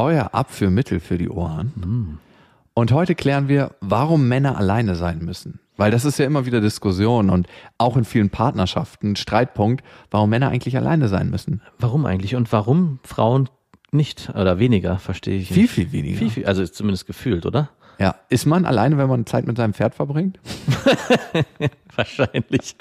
[0.00, 2.18] Euer Abführmittel für die Ohren.
[2.72, 5.60] Und heute klären wir, warum Männer alleine sein müssen.
[5.76, 7.46] Weil das ist ja immer wieder Diskussion und
[7.78, 11.60] auch in vielen Partnerschaften Streitpunkt, warum Männer eigentlich alleine sein müssen.
[11.78, 13.48] Warum eigentlich und warum Frauen
[13.92, 15.72] nicht oder weniger, verstehe ich Viel, nicht.
[15.72, 16.18] viel weniger.
[16.18, 17.70] Viel, viel, also zumindest gefühlt, oder?
[18.00, 18.16] Ja.
[18.30, 20.40] Ist man alleine, wenn man Zeit mit seinem Pferd verbringt?
[21.96, 22.74] Wahrscheinlich.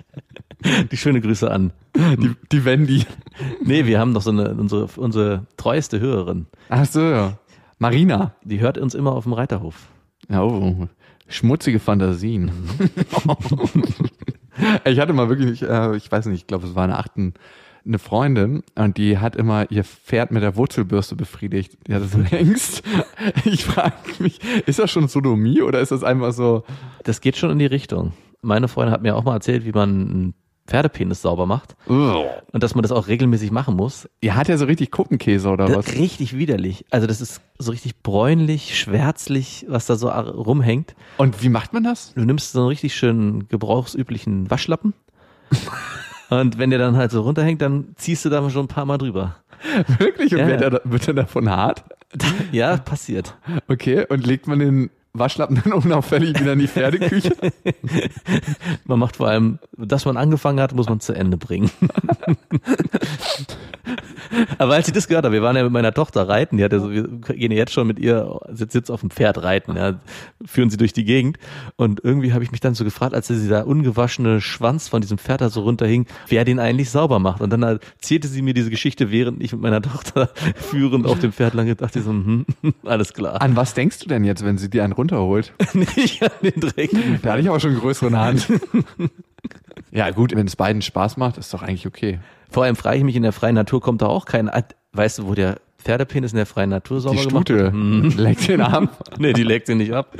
[0.92, 1.72] Die schöne Grüße an.
[1.94, 3.06] Die, die Wendy.
[3.62, 6.48] Nee, wir haben doch so eine, unsere, unsere treueste Hörerin.
[6.70, 7.34] Ach so.
[7.80, 8.34] Marina.
[8.44, 9.90] Die hört uns immer auf dem Reiterhof.
[10.32, 10.88] Oh,
[11.28, 12.52] schmutzige Fantasien.
[14.86, 17.34] ich hatte mal wirklich, äh, ich weiß nicht, ich glaube, es war eine achten,
[17.86, 21.78] eine Freundin und die hat immer ihr Pferd mit der Wurzelbürste befriedigt.
[21.88, 22.84] Die hatte so einen Hengst.
[23.46, 26.64] Ich frage mich, ist das schon Sodomie oder ist das einfach so?
[27.04, 28.14] Das geht schon in die Richtung.
[28.42, 30.34] Meine Freundin hat mir auch mal erzählt, wie man einen
[30.68, 34.08] Pferdepenis sauber macht und dass man das auch regelmäßig machen muss.
[34.22, 35.96] Ihr hat ja so richtig Kuppenkäse oder Das was?
[35.96, 36.86] richtig widerlich.
[36.92, 40.96] Also das ist so richtig bräunlich, schwärzlich, was da so rumhängt.
[41.18, 42.14] Und wie macht man das?
[42.14, 44.94] Du nimmst so einen richtig schönen gebrauchsüblichen Waschlappen
[46.30, 48.98] und wenn der dann halt so runterhängt, dann ziehst du da schon ein paar Mal
[48.98, 49.36] drüber.
[49.98, 50.34] Wirklich?
[50.34, 51.84] Und Ja, wird, er, wird er davon hart?
[52.52, 53.36] Ja, passiert.
[53.68, 54.06] Okay.
[54.10, 54.90] Und legt man den
[55.20, 57.36] Waschlappen dann unauffällig wieder in die Pferdeküche?
[58.86, 61.70] Man macht vor allem, das man angefangen hat, muss man zu Ende bringen.
[64.58, 66.72] Aber als ich das gehört habe, wir waren ja mit meiner Tochter reiten, die hat
[66.72, 69.76] ja so, wir gehen ja jetzt schon mit ihr, sitzt jetzt auf dem Pferd reiten,
[69.76, 70.00] ja,
[70.46, 71.38] führen sie durch die Gegend.
[71.76, 75.42] Und irgendwie habe ich mich dann so gefragt, als dieser ungewaschene Schwanz von diesem Pferd
[75.42, 77.42] da so runterhing, wer den eigentlich sauber macht.
[77.42, 81.32] Und dann erzählte sie mir diese Geschichte, während ich mit meiner Tochter führend auf dem
[81.32, 82.46] Pferd lang dachte ich so, hm,
[82.84, 83.42] alles klar.
[83.42, 85.54] An was denkst du denn jetzt, wenn sie dir einen runterholt?
[85.74, 86.92] Nicht an den Dreck.
[87.22, 88.48] Da hatte ich aber schon einen größeren Hand.
[89.92, 92.20] ja, gut, wenn es beiden Spaß macht, ist doch eigentlich okay.
[92.50, 94.50] Vor allem frage ich mich, in der freien Natur kommt da auch kein,
[94.94, 97.74] weißt du, wo der Pferdepenis in der freien Natur sauber Die gemacht Stute wird?
[97.80, 98.14] Mhm.
[98.18, 98.90] leckt den Arm.
[99.18, 100.16] Nee, die legt sie nicht ab.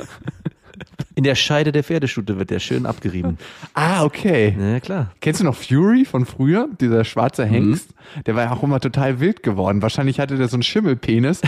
[1.20, 3.36] In der Scheide der Pferdestute wird der schön abgerieben.
[3.74, 4.54] Ah, okay.
[4.58, 5.12] Na ja, klar.
[5.20, 6.66] Kennst du noch Fury von früher?
[6.80, 7.90] Dieser schwarze Hengst?
[8.24, 9.82] Der war ja auch immer total wild geworden.
[9.82, 11.42] Wahrscheinlich hatte der so einen Schimmelpenis,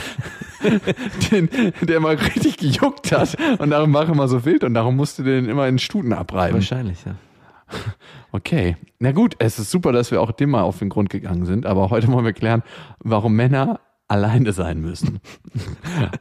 [1.31, 1.49] den,
[1.81, 3.37] der immer richtig gejuckt hat.
[3.59, 6.13] Und darum war er immer so wild und darum musste der den immer in Stuten
[6.13, 6.55] abreiben.
[6.55, 7.15] Wahrscheinlich, ja.
[8.33, 8.77] Okay.
[8.99, 11.65] Na gut, es ist super, dass wir auch dem mal auf den Grund gegangen sind.
[11.65, 12.63] Aber heute wollen wir klären,
[12.99, 13.81] warum Männer
[14.13, 15.21] alleine sein müssen.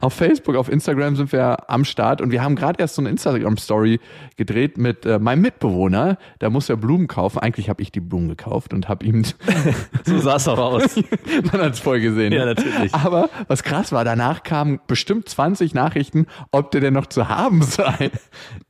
[0.00, 3.10] auf Facebook, auf Instagram sind wir am Start und wir haben gerade erst so eine
[3.10, 4.00] Instagram-Story
[4.36, 6.16] gedreht mit äh, meinem Mitbewohner.
[6.38, 7.38] Da muss er Blumen kaufen.
[7.38, 9.24] Eigentlich habe ich die Blumen gekauft und habe ihm
[10.04, 10.96] So sah es auch aus.
[11.52, 12.32] Man hat es voll gesehen.
[12.32, 12.54] Ja, ne?
[12.54, 12.94] natürlich.
[12.94, 17.62] Aber was krass war, danach kamen bestimmt 20 Nachrichten, ob der denn noch zu haben
[17.62, 18.10] sei.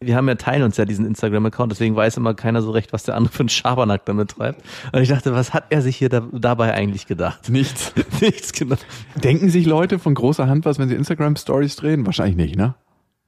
[0.01, 3.05] Wir haben ja teilen uns ja diesen Instagram-Account, deswegen weiß immer keiner so recht, was
[3.05, 4.63] der andere für einen Schabernack damit treibt.
[4.93, 7.49] Und ich dachte, was hat er sich hier da, dabei eigentlich gedacht?
[7.49, 7.93] Nichts.
[8.21, 8.77] Nichts genau.
[9.17, 12.07] Denken sich Leute von großer Hand was, wenn sie Instagram-Stories drehen?
[12.07, 12.75] Wahrscheinlich nicht, ne?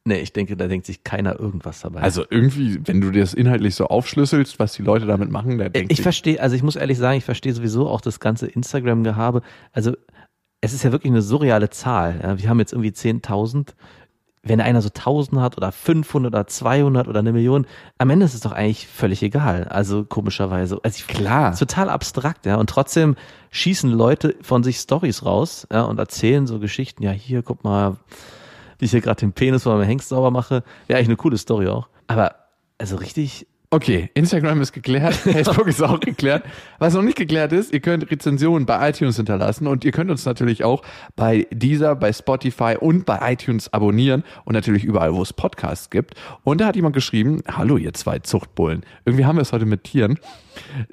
[0.07, 2.03] Nee, ich denke, da denkt sich keiner irgendwas dabei.
[2.03, 5.71] Also irgendwie, wenn du dir das inhaltlich so aufschlüsselst, was die Leute damit machen, da
[5.71, 9.41] denkt ich verstehe, also ich muss ehrlich sagen, ich verstehe sowieso auch das ganze Instagram-Gehabe.
[9.73, 9.97] Also
[10.61, 12.21] es ist ja wirklich eine surreale Zahl.
[12.23, 12.39] Ja.
[12.39, 13.69] Wir haben jetzt irgendwie 10.000.
[14.45, 17.67] Wenn einer so 1000 hat oder 500 oder 200 oder eine Million,
[17.99, 19.65] am Ende ist es doch eigentlich völlig egal.
[19.65, 20.79] Also komischerweise.
[20.83, 21.57] Also ich, Klar.
[21.57, 22.57] total abstrakt, ja.
[22.57, 23.17] Und trotzdem
[23.51, 27.03] schießen Leute von sich Stories raus, ja, und erzählen so Geschichten.
[27.03, 27.97] Ja, hier, guck mal,
[28.79, 30.63] wie ich hier gerade den Penis von meinem Hengst sauber mache.
[30.87, 31.89] Wäre eigentlich eine coole Story auch.
[32.07, 32.35] Aber
[32.79, 36.45] also richtig, Okay, Instagram ist geklärt, Facebook ist auch geklärt.
[36.79, 40.25] Was noch nicht geklärt ist, ihr könnt Rezensionen bei iTunes hinterlassen und ihr könnt uns
[40.25, 40.83] natürlich auch
[41.17, 46.15] bei Deezer, bei Spotify und bei iTunes abonnieren und natürlich überall, wo es Podcasts gibt.
[46.45, 48.87] Und da hat jemand geschrieben, hallo ihr zwei Zuchtbullen.
[49.07, 50.21] Irgendwie haben wir es heute mit Tieren.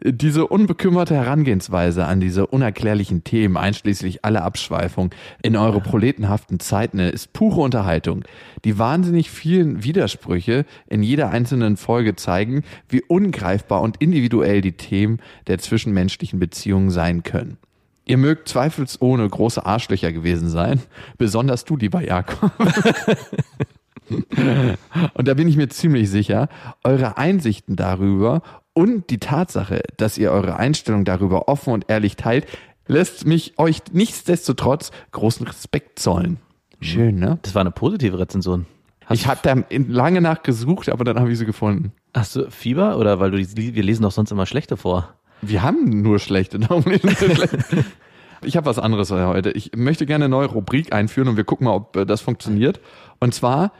[0.04, 5.14] Diese unbekümmerte Herangehensweise an diese unerklärlichen Themen, einschließlich aller Abschweifung
[5.44, 8.24] in eure proletenhaften Zeiten, ist pure Unterhaltung.
[8.66, 15.20] Die wahnsinnig vielen Widersprüche in jeder einzelnen Folge zeigen, wie ungreifbar und individuell die Themen
[15.48, 17.58] der zwischenmenschlichen Beziehungen sein können.
[18.06, 20.82] Ihr mögt zweifelsohne große Arschlöcher gewesen sein,
[21.18, 22.52] besonders du, lieber Jakob.
[25.14, 26.50] Und da bin ich mir ziemlich sicher,
[26.84, 28.42] eure Einsichten darüber
[28.74, 32.46] und die Tatsache, dass ihr eure Einstellung darüber offen und ehrlich teilt,
[32.88, 36.38] lässt mich euch nichtsdestotrotz großen Respekt zollen.
[36.80, 37.40] Schön, ne?
[37.44, 38.66] Das war eine positive Rezension.
[39.06, 39.56] Hast Ich habe da
[39.88, 41.92] lange nachgesucht, aber dann habe ich sie gefunden.
[42.14, 45.14] Hast du Fieber oder weil du die, wir lesen doch sonst immer schlechte vor?
[45.42, 47.58] Wir haben nur schlechte, darum lesen wir schlecht.
[48.44, 49.52] Ich habe was anderes heute.
[49.52, 52.80] Ich möchte gerne eine neue Rubrik einführen und wir gucken mal, ob äh, das funktioniert.
[53.20, 53.72] Und zwar,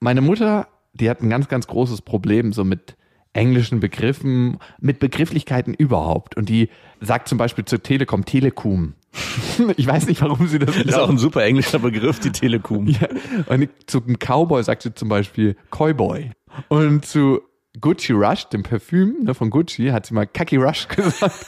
[0.00, 2.96] meine Mutter, die hat ein ganz, ganz großes Problem so mit
[3.38, 6.36] englischen Begriffen, mit Begrifflichkeiten überhaupt.
[6.36, 6.68] Und die
[7.00, 8.94] sagt zum Beispiel zur Telekom Telekom.
[9.76, 12.86] Ich weiß nicht, warum sie das Das ist auch ein super englischer Begriff, die Telekom.
[12.86, 13.08] ja,
[13.46, 16.30] und zu einem Cowboy sagt sie zum Beispiel Cowboy.
[16.68, 17.40] Und zu
[17.80, 21.46] Gucci Rush, dem Parfüm ne, von Gucci, hat sie mal Kaki Rush gesagt.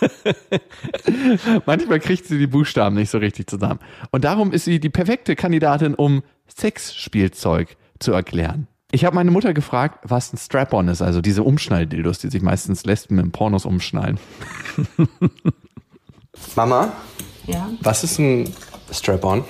[1.66, 3.80] Manchmal kriegt sie die Buchstaben nicht so richtig zusammen.
[4.10, 8.66] Und darum ist sie die perfekte Kandidatin, um Sexspielzeug zu erklären.
[8.92, 12.84] Ich habe meine Mutter gefragt, was ein Strap-on ist, also diese Umschnalldildos, die sich meistens
[12.84, 14.18] Lesben in Pornos umschnallen.
[16.56, 16.92] Mama,
[17.46, 17.68] Ja.
[17.82, 18.52] was ist ein
[18.92, 19.44] Strap-on?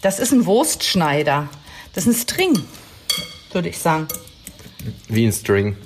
[0.00, 1.48] Das ist ein Wurstschneider.
[1.94, 2.58] Das ist ein String,
[3.52, 4.08] würde ich sagen.
[5.08, 5.76] Wie ein String.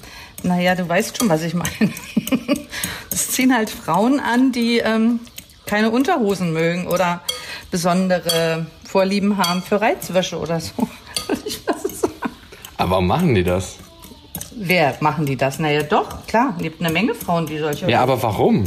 [0.42, 1.70] Naja, du weißt schon, was ich meine.
[3.10, 5.20] Das ziehen halt Frauen an, die ähm,
[5.64, 7.22] keine Unterhosen mögen oder
[7.70, 10.72] besondere Vorlieben haben für Reizwäsche oder so.
[11.26, 11.80] Würde ich sagen.
[12.78, 13.78] Aber warum machen die das?
[14.54, 15.58] Wer machen die das?
[15.58, 16.54] Naja, doch, klar.
[16.60, 17.90] Gibt eine Menge Frauen, die solche.
[17.90, 18.64] Ja, aber warum?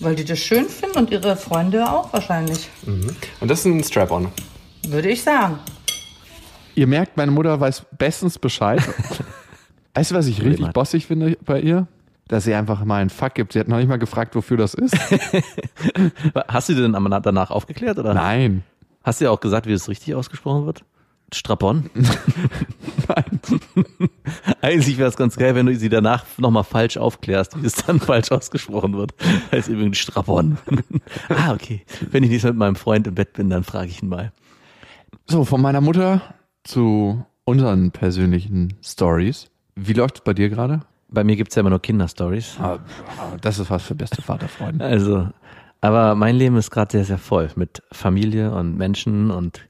[0.00, 2.68] Weil die das schön finden und ihre Freunde auch wahrscheinlich.
[3.40, 4.28] Und das ist ein Strap-on.
[4.86, 5.58] Würde ich sagen.
[6.74, 8.80] Ihr merkt, meine Mutter weiß bestens Bescheid.
[9.94, 11.88] weißt du, was ich richtig bossig finde bei ihr?
[12.28, 13.54] Dass sie einfach mal einen Fuck gibt.
[13.54, 14.94] Sie hat noch nicht mal gefragt, wofür das ist.
[16.48, 18.12] Hast du dir denn am- danach aufgeklärt oder?
[18.14, 18.62] Nein.
[19.02, 20.84] Hast du ja auch gesagt, wie es richtig ausgesprochen wird?
[21.32, 21.90] Strapon?
[23.08, 23.40] Nein.
[24.60, 28.00] Eigentlich wäre es ganz geil, wenn du sie danach nochmal falsch aufklärst, wie es dann
[28.00, 29.14] falsch ausgesprochen wird.
[29.52, 30.58] Heißt übrigens Strapon.
[31.28, 31.82] ah, okay.
[32.10, 34.32] Wenn ich nicht mit meinem Freund im Bett bin, dann frage ich ihn mal.
[35.26, 36.22] So, von meiner Mutter
[36.64, 39.50] zu unseren persönlichen Stories.
[39.74, 40.80] Wie läuft es bei dir gerade?
[41.10, 42.56] Bei mir gibt's ja immer nur Kinderstories.
[42.60, 42.78] Ah,
[43.40, 44.84] Das ist was für beste Vaterfreunde.
[44.84, 45.28] Also,
[45.80, 49.60] aber mein Leben ist gerade sehr, sehr voll mit Familie und Menschen und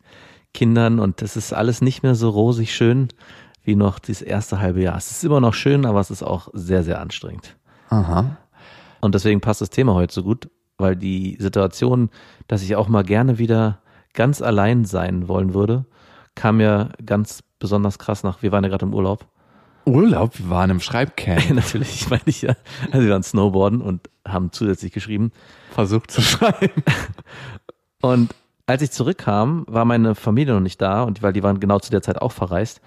[0.55, 3.09] Kindern und es ist alles nicht mehr so rosig schön
[3.63, 4.97] wie noch dieses erste halbe Jahr.
[4.97, 7.57] Es ist immer noch schön, aber es ist auch sehr, sehr anstrengend.
[7.91, 8.37] Aha.
[9.01, 10.49] Und deswegen passt das Thema heute so gut,
[10.79, 12.11] weil die Situation,
[12.47, 13.83] dass ich auch mal gerne wieder
[14.15, 15.85] ganz allein sein wollen würde,
[16.35, 18.43] kam mir ganz besonders krass nach.
[18.43, 19.27] Wir waren ja gerade im Urlaub.
[19.85, 21.51] Urlaub, wir waren im Schreibcamp.
[21.55, 22.55] Natürlich, meine ich ja.
[22.91, 25.33] Also wir waren Snowboarden und haben zusätzlich geschrieben.
[25.73, 26.83] Versucht zu schreiben.
[28.01, 28.33] Und
[28.69, 31.91] als ich zurückkam, war meine Familie noch nicht da und weil die waren genau zu
[31.91, 32.83] der Zeit auch verreist.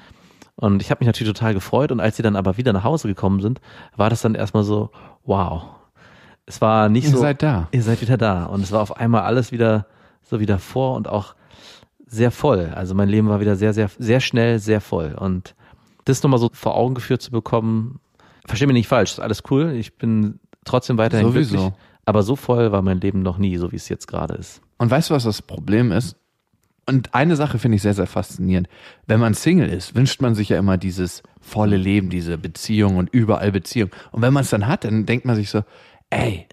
[0.56, 1.92] Und ich habe mich natürlich total gefreut.
[1.92, 3.60] Und als sie dann aber wieder nach Hause gekommen sind,
[3.96, 4.92] war das dann erstmal so,
[5.26, 5.64] wow.
[6.46, 7.18] Es war nicht Ihr so.
[7.18, 7.68] seid da.
[7.72, 8.46] Ihr seid wieder da.
[8.46, 9.88] Und es war auf einmal alles wieder
[10.22, 11.34] so wieder vor und auch
[12.06, 12.72] sehr voll.
[12.76, 15.16] Also mein Leben war wieder sehr, sehr, sehr schnell, sehr voll.
[15.18, 15.56] Und
[16.06, 18.00] das nochmal so vor Augen geführt zu bekommen,
[18.46, 19.72] versteh mich nicht falsch, ist alles cool.
[19.72, 21.58] Ich bin trotzdem weiterhin Sowieso.
[21.58, 21.74] glücklich.
[22.06, 24.62] Aber so voll war mein Leben noch nie, so wie es jetzt gerade ist.
[24.82, 26.16] Und weißt du, was das Problem ist?
[26.88, 28.68] Und eine Sache finde ich sehr, sehr faszinierend.
[29.06, 33.08] Wenn man Single ist, wünscht man sich ja immer dieses volle Leben, diese Beziehung und
[33.14, 33.92] überall Beziehung.
[34.10, 35.62] Und wenn man es dann hat, dann denkt man sich so,
[36.10, 36.48] ey,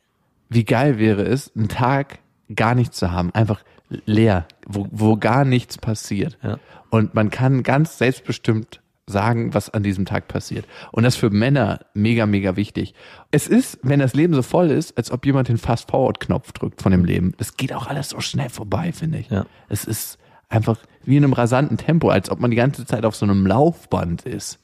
[0.50, 2.18] wie geil wäre es, einen Tag
[2.54, 6.36] gar nichts zu haben, einfach leer, wo, wo gar nichts passiert.
[6.42, 6.58] Ja.
[6.90, 10.66] Und man kann ganz selbstbestimmt sagen, was an diesem Tag passiert.
[10.92, 12.94] Und das ist für Männer mega, mega wichtig.
[13.30, 16.92] Es ist, wenn das Leben so voll ist, als ob jemand den Fast-Forward-Knopf drückt von
[16.92, 17.34] dem Leben.
[17.38, 19.30] Das geht auch alles so schnell vorbei, finde ich.
[19.30, 19.46] Ja.
[19.68, 20.18] Es ist
[20.48, 23.46] einfach wie in einem rasanten Tempo, als ob man die ganze Zeit auf so einem
[23.46, 24.58] Laufband ist.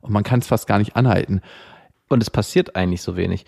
[0.00, 1.40] Und man kann es fast gar nicht anhalten.
[2.08, 3.44] Und es passiert eigentlich so wenig.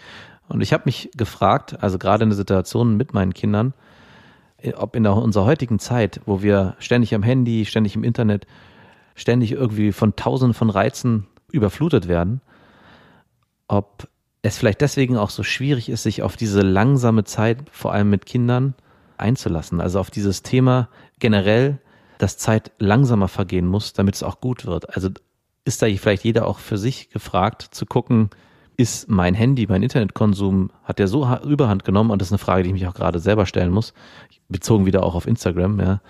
[0.48, 3.74] Und ich habe mich gefragt, also gerade in der Situation mit meinen Kindern,
[4.76, 8.46] ob in der, unserer heutigen Zeit, wo wir ständig am Handy, ständig im Internet,
[9.14, 12.40] ständig irgendwie von tausenden von Reizen überflutet werden,
[13.68, 14.08] ob
[14.42, 18.26] es vielleicht deswegen auch so schwierig ist, sich auf diese langsame Zeit, vor allem mit
[18.26, 18.74] Kindern,
[19.18, 19.80] einzulassen.
[19.80, 20.88] Also auf dieses Thema
[21.20, 21.78] generell,
[22.18, 24.94] dass Zeit langsamer vergehen muss, damit es auch gut wird.
[24.94, 25.10] Also
[25.64, 28.30] ist da vielleicht jeder auch für sich gefragt, zu gucken,
[28.76, 32.38] ist mein Handy, mein Internetkonsum, hat der so ha- überhand genommen, und das ist eine
[32.38, 33.92] Frage, die ich mich auch gerade selber stellen muss,
[34.48, 36.00] bezogen wieder auch auf Instagram, ja,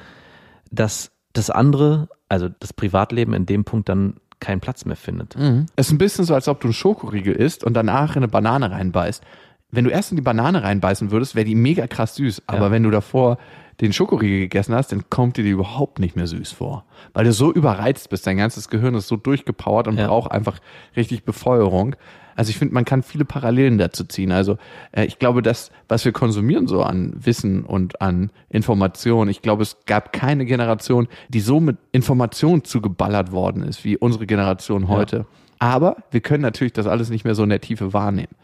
[0.70, 5.36] dass das andere, also das Privatleben in dem Punkt dann keinen Platz mehr findet.
[5.76, 8.28] Es ist ein bisschen so, als ob du einen Schokoriegel isst und danach in eine
[8.28, 9.22] Banane reinbeißt.
[9.70, 12.42] Wenn du erst in die Banane reinbeißen würdest, wäre die mega krass süß.
[12.46, 12.70] Aber Ja.
[12.72, 13.38] wenn du davor
[13.80, 16.84] den Schokoriegel gegessen hast, dann kommt dir die überhaupt nicht mehr süß vor.
[17.14, 20.08] Weil du so überreizt bist, dein ganzes Gehirn ist so durchgepowert und Ja.
[20.08, 20.58] braucht einfach
[20.96, 21.96] richtig Befeuerung.
[22.36, 24.32] Also ich finde, man kann viele Parallelen dazu ziehen.
[24.32, 24.58] Also
[24.92, 29.62] äh, ich glaube, das, was wir konsumieren so an Wissen und an Information, ich glaube,
[29.62, 35.26] es gab keine Generation, die so mit Information zugeballert worden ist, wie unsere Generation heute.
[35.58, 38.34] Aber wir können natürlich das alles nicht mehr so in der Tiefe wahrnehmen.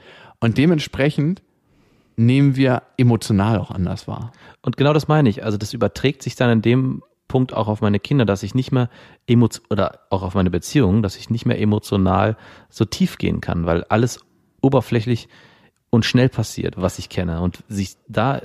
[0.41, 1.43] Und dementsprechend
[2.17, 4.33] nehmen wir emotional auch anders wahr.
[4.63, 5.45] Und genau das meine ich.
[5.45, 8.73] Also das überträgt sich dann in dem Punkt auch auf meine Kinder, dass ich nicht
[8.73, 8.89] mehr
[9.27, 12.37] emotion oder auch auf meine Beziehungen, dass ich nicht mehr emotional
[12.71, 14.25] so tief gehen kann, weil alles
[14.61, 15.29] oberflächlich
[15.91, 17.41] und schnell passiert, was ich kenne.
[17.41, 18.41] Und sich da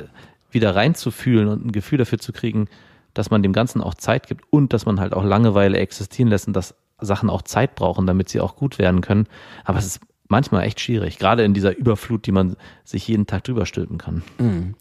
[0.52, 2.68] wieder reinzufühlen und ein Gefühl dafür zu kriegen,
[3.14, 6.48] dass man dem Ganzen auch Zeit gibt und dass man halt auch Langeweile existieren lässt
[6.48, 9.28] und dass Sachen auch Zeit brauchen, damit sie auch gut werden können.
[9.66, 13.44] Aber es ist manchmal echt schwierig, gerade in dieser Überflut, die man sich jeden Tag
[13.44, 14.24] drüber stülpen kann.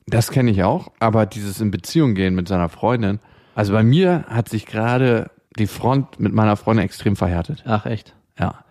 [0.07, 3.19] Das kenne ich auch, aber dieses in Beziehung gehen mit seiner Freundin,
[3.55, 7.63] also bei mir hat sich gerade die Front mit meiner Freundin extrem verhärtet.
[7.67, 8.15] Ach echt?
[8.39, 8.65] Ja.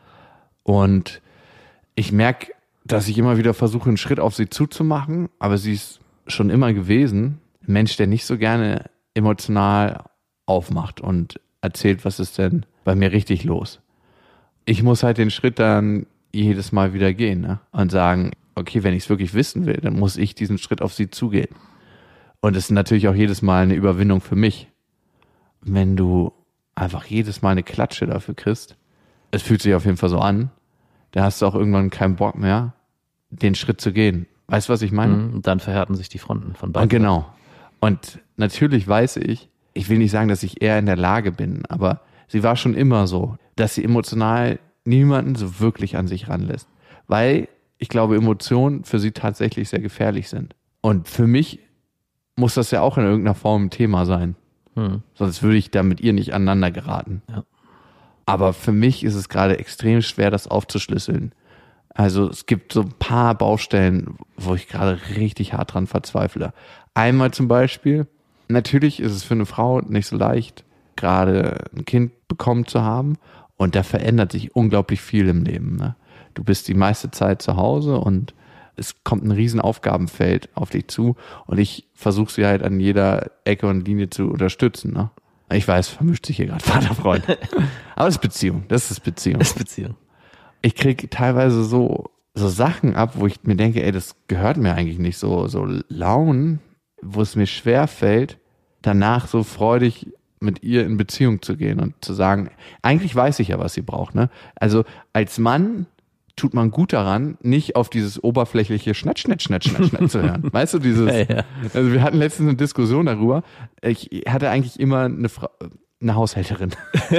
[0.63, 1.21] Und
[1.95, 5.99] ich merke, dass ich immer wieder versuche, einen Schritt auf sie zuzumachen, aber sie ist
[6.27, 10.03] schon immer gewesen, ein Mensch, der nicht so gerne emotional
[10.45, 13.79] aufmacht und erzählt, was ist denn bei mir richtig los.
[14.65, 17.59] Ich muss halt den Schritt dann jedes Mal wieder gehen ne?
[17.71, 20.93] und sagen, okay, wenn ich es wirklich wissen will, dann muss ich diesen Schritt auf
[20.93, 21.49] sie zugehen.
[22.41, 24.67] Und es ist natürlich auch jedes Mal eine Überwindung für mich.
[25.61, 26.31] Wenn du
[26.75, 28.75] einfach jedes Mal eine Klatsche dafür kriegst,
[29.31, 30.51] es fühlt sich auf jeden Fall so an,
[31.11, 32.73] da hast du auch irgendwann keinen Bock mehr,
[33.29, 34.27] den Schritt zu gehen.
[34.47, 35.15] Weißt du, was ich meine?
[35.15, 35.33] Mhm.
[35.35, 36.85] Und dann verhärten sich die Fronten von beiden.
[36.85, 37.25] Und genau.
[37.79, 41.65] Und natürlich weiß ich, ich will nicht sagen, dass ich eher in der Lage bin,
[41.67, 46.67] aber sie war schon immer so, dass sie emotional niemanden so wirklich an sich ranlässt.
[47.07, 50.55] Weil ich glaube, Emotionen für sie tatsächlich sehr gefährlich sind.
[50.81, 51.59] Und für mich
[52.35, 54.35] muss das ja auch in irgendeiner Form ein Thema sein.
[54.75, 55.01] Hm.
[55.15, 57.21] Sonst würde ich da mit ihr nicht aneinander geraten.
[57.29, 57.43] Ja.
[58.25, 61.33] Aber für mich ist es gerade extrem schwer, das aufzuschlüsseln.
[61.93, 66.53] Also es gibt so ein paar Baustellen, wo ich gerade richtig hart dran verzweifle.
[66.93, 68.07] Einmal zum Beispiel,
[68.47, 70.63] natürlich ist es für eine Frau nicht so leicht,
[70.95, 73.17] gerade ein Kind bekommen zu haben.
[73.57, 75.75] Und da verändert sich unglaublich viel im Leben.
[75.75, 75.95] Ne?
[76.33, 78.33] Du bist die meiste Zeit zu Hause und
[78.75, 81.15] es kommt ein riesen Aufgabenfeld auf dich zu.
[81.45, 84.93] Und ich versuche sie halt an jeder Ecke und Linie zu unterstützen.
[84.93, 85.09] Ne?
[85.51, 87.25] Ich weiß, vermischt sich hier gerade Vater-Freund.
[87.95, 88.63] Aber es ist Beziehung.
[88.67, 89.95] Das ist Beziehung Das ist Beziehung.
[90.61, 94.73] ich kriege teilweise so, so Sachen ab, wo ich mir denke, ey, das gehört mir
[94.73, 95.17] eigentlich nicht.
[95.17, 96.59] So, so Launen,
[97.01, 98.37] wo es mir schwer fällt,
[98.81, 100.07] danach so freudig
[100.39, 102.49] mit ihr in Beziehung zu gehen und zu sagen,
[102.81, 104.15] eigentlich weiß ich ja, was sie braucht.
[104.15, 104.29] Ne?
[104.55, 105.85] Also als Mann
[106.35, 110.43] tut man gut daran, nicht auf dieses oberflächliche Schnatt, Schnatt, Schnatt, Schnatt, Schnatt zu hören.
[110.51, 111.43] Weißt du, dieses, Ja, ja.
[111.73, 113.43] also wir hatten letztens eine Diskussion darüber.
[113.81, 115.49] Ich hatte eigentlich immer eine Frau,
[116.01, 116.71] eine Haushälterin.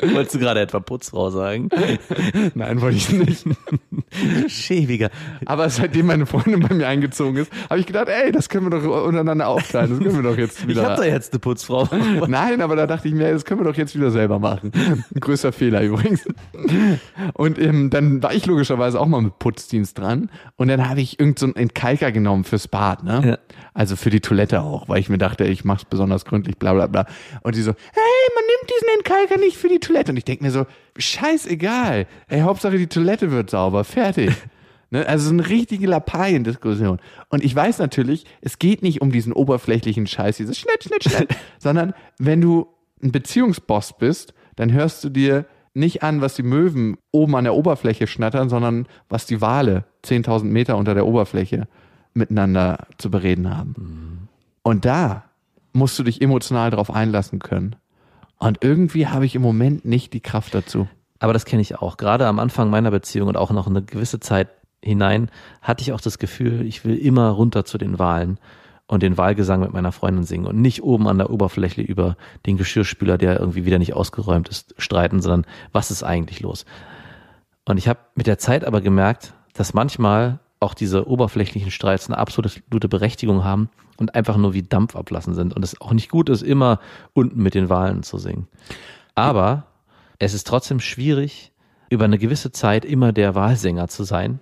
[0.00, 1.68] Wolltest du gerade etwa Putzfrau sagen?
[2.54, 3.44] Nein, wollte ich nicht.
[4.48, 5.10] Schäbiger.
[5.46, 8.80] Aber seitdem meine Freundin bei mir eingezogen ist, habe ich gedacht, ey, das können wir
[8.80, 9.90] doch untereinander aufteilen.
[9.90, 10.88] Das können wir doch jetzt Ich wieder.
[10.90, 11.88] hab da jetzt eine Putzfrau.
[12.26, 14.72] Nein, aber da dachte ich mir, das können wir doch jetzt wieder selber machen.
[14.74, 16.26] Ein größter Fehler übrigens.
[17.34, 20.30] Und ähm, dann war ich logischerweise auch mal mit Putzdienst dran.
[20.56, 23.22] Und dann habe ich irgend so einen Entkalker genommen fürs Bad, ne?
[23.24, 23.38] Ja.
[23.72, 26.86] Also für die Toilette auch, weil ich mir dachte, ich mach's besonders gründlich, bla bla
[26.86, 27.06] bla.
[27.44, 30.10] Und die so, hey, man nimmt diesen Entkalker nicht für die Toilette.
[30.10, 32.06] Und ich denke mir so, scheißegal.
[32.28, 34.32] Ey, Hauptsache die Toilette wird sauber, fertig.
[34.90, 35.08] Ne?
[35.08, 37.00] Also so eine richtige Lappalien-Diskussion.
[37.28, 41.34] Und ich weiß natürlich, es geht nicht um diesen oberflächlichen Scheiß, dieses Schnitt, Schnitt, Schnitt,
[41.58, 42.68] sondern wenn du
[43.02, 47.54] ein Beziehungsboss bist, dann hörst du dir nicht an, was die Möwen oben an der
[47.54, 51.66] Oberfläche schnattern, sondern was die Wale 10.000 Meter unter der Oberfläche
[52.12, 54.28] miteinander zu bereden haben.
[54.62, 55.24] Und da
[55.74, 57.76] musst du dich emotional drauf einlassen können.
[58.38, 60.88] Und irgendwie habe ich im Moment nicht die Kraft dazu.
[61.18, 61.96] Aber das kenne ich auch.
[61.96, 64.48] Gerade am Anfang meiner Beziehung und auch noch eine gewisse Zeit
[64.82, 65.30] hinein
[65.62, 68.38] hatte ich auch das Gefühl, ich will immer runter zu den Wahlen
[68.86, 72.56] und den Wahlgesang mit meiner Freundin singen und nicht oben an der Oberfläche über den
[72.56, 76.66] Geschirrspüler, der irgendwie wieder nicht ausgeräumt ist, streiten, sondern was ist eigentlich los?
[77.64, 82.18] Und ich habe mit der Zeit aber gemerkt, dass manchmal auch diese oberflächlichen Streits eine
[82.18, 86.28] absolute Berechtigung haben und einfach nur wie Dampf ablassen sind und es auch nicht gut
[86.28, 86.80] ist, immer
[87.12, 88.48] unten mit den Wahlen zu singen.
[89.14, 89.64] Aber
[90.18, 91.52] es ist trotzdem schwierig,
[91.90, 94.40] über eine gewisse Zeit immer der Wahlsänger zu sein,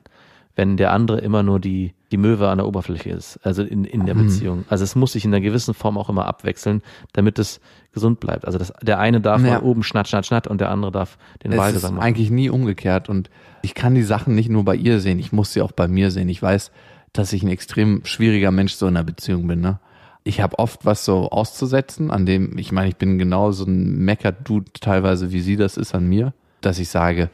[0.54, 4.06] wenn der andere immer nur die, die Möwe an der Oberfläche ist, also in, in
[4.06, 4.64] der Beziehung.
[4.68, 6.82] Also es muss sich in einer gewissen Form auch immer abwechseln,
[7.14, 7.60] damit es
[7.92, 8.44] gesund bleibt.
[8.46, 9.54] Also das, der eine darf Ja.
[9.54, 12.04] mal oben schnatt, schnatt, schnatt und der andere darf den Wahlgesang machen.
[12.04, 13.30] eigentlich nie umgekehrt und
[13.62, 16.10] ich kann die Sachen nicht nur bei ihr sehen, ich muss sie auch bei mir
[16.10, 16.28] sehen.
[16.28, 16.70] Ich weiß,
[17.12, 19.78] dass ich ein extrem schwieriger Mensch so in einer Beziehung bin, ne?
[20.24, 23.98] ich habe oft was so auszusetzen, an dem, ich meine, ich bin genau so ein
[24.04, 27.28] Mecker-Dude teilweise, wie sie das ist an mir, dass ich sage,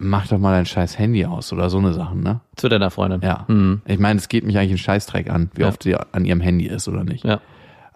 [0.00, 2.40] mach doch mal dein scheiß Handy aus oder so eine Sachen, ne?
[2.56, 3.20] Zu deiner Freundin.
[3.22, 3.44] Ja.
[3.48, 3.82] Mhm.
[3.86, 5.68] Ich meine, es geht mich eigentlich einen Scheißdreck an, wie Ja.
[5.68, 7.24] oft sie an ihrem Handy ist oder nicht.
[7.24, 7.40] Ja.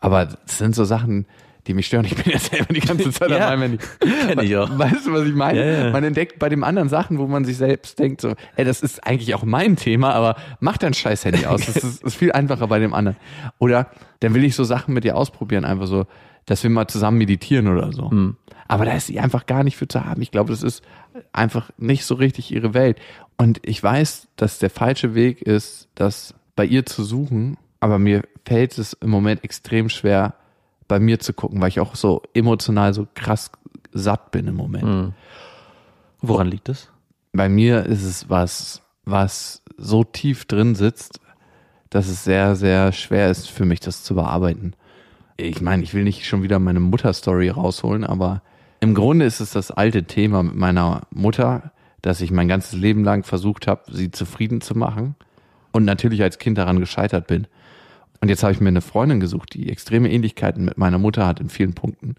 [0.01, 1.27] Aber das sind so Sachen,
[1.67, 2.05] die mich stören.
[2.05, 3.49] Ich bin ja selber die ganze Zeit Ja.
[3.49, 3.79] an meinem Handy.
[4.29, 4.69] Kenn ich auch.
[4.79, 5.59] Weißt du, was ich meine?
[5.59, 5.91] Ja, ja.
[5.93, 9.07] Man entdeckt bei dem anderen Sachen, wo man sich selbst denkt, so, ey, das ist
[9.07, 11.65] eigentlich auch mein Thema, aber mach dein scheiß Handy aus.
[11.65, 13.17] Das ist, ist viel einfacher bei dem anderen.
[13.59, 13.87] Oder
[14.21, 16.05] dann will ich so Sachen mit dir ausprobieren, einfach so,
[16.45, 18.11] dass wir mal zusammen meditieren oder so.
[18.11, 18.37] Hm.
[18.69, 20.23] Aber da ist sie einfach gar nicht für zu haben.
[20.23, 20.83] Ich glaube, das ist
[21.33, 22.99] einfach nicht so richtig ihre Welt.
[23.37, 28.23] Und ich weiß, dass der falsche Weg ist, das bei ihr zu suchen, aber mir
[28.47, 30.35] fällt es im Moment extrem schwer,
[30.89, 33.51] bei mir zu gucken, weil ich auch so emotional so krass
[33.93, 34.85] satt bin im Moment.
[34.85, 35.13] Hm.
[36.21, 36.91] Woran liegt es?
[37.33, 41.21] Bei mir ist es was, was so tief drin sitzt,
[41.91, 44.75] dass es sehr, sehr schwer ist für mich, das zu bearbeiten.
[45.37, 48.43] Ich meine, ich will nicht schon wieder meine Mutter-Story rausholen, aber
[48.85, 51.73] im Grunde ist es das alte Thema mit meiner Mutter,
[52.03, 55.15] dass ich mein ganzes Leben lang versucht habe, sie zufrieden zu machen
[55.73, 57.47] und natürlich als Kind daran gescheitert bin.
[58.21, 61.41] Und jetzt habe ich mir eine Freundin gesucht, die extreme Ähnlichkeiten mit meiner Mutter hat
[61.41, 62.17] in vielen Punkten.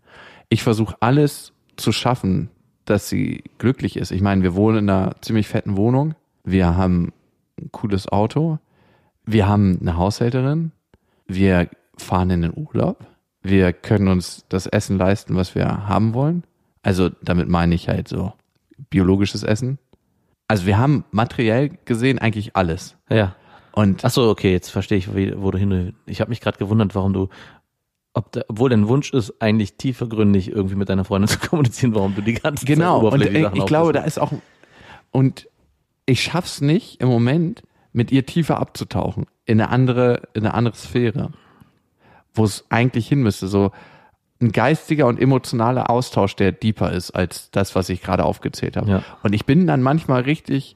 [0.50, 2.50] Ich versuche alles zu schaffen,
[2.86, 4.10] dass sie glücklich ist.
[4.10, 6.16] Ich meine, wir wohnen in einer ziemlich fetten Wohnung.
[6.44, 7.14] Wir haben
[7.62, 8.58] ein cooles Auto.
[9.24, 10.72] Wir haben eine Haushälterin.
[11.28, 13.06] Wir fahren in den Urlaub.
[13.44, 16.44] Wir können uns das Essen leisten, was wir haben wollen.
[16.86, 18.34] Also damit meine ich halt so
[18.92, 19.80] biologisches Essen.
[20.48, 22.96] Also wir haben materiell gesehen eigentlich alles.
[23.10, 23.36] Ja.
[23.72, 25.96] Und Ach so, okay, jetzt verstehe ich, wo du hin.
[26.06, 27.30] Ich habe mich gerade gewundert, warum du,
[28.14, 32.14] ob der, obwohl dein Wunsch ist, eigentlich tiefergründig irgendwie mit deiner Freundin zu kommunizieren, warum
[32.14, 34.32] du die ganze Genau, Zeit und oberflächliche äh, ich glaube, da ist auch,
[35.10, 35.50] und
[36.06, 37.64] ich schaff's nicht im Moment,
[37.94, 41.32] mit ihr tiefer abzutauchen, in eine andere, in eine andere Sphäre,
[42.36, 43.72] wo es eigentlich hin müsste, so
[44.42, 48.90] ein geistiger und emotionaler Austausch, der deeper ist als das, was ich gerade aufgezählt habe.
[48.90, 49.04] Ja.
[49.24, 50.76] Und ich bin dann manchmal richtig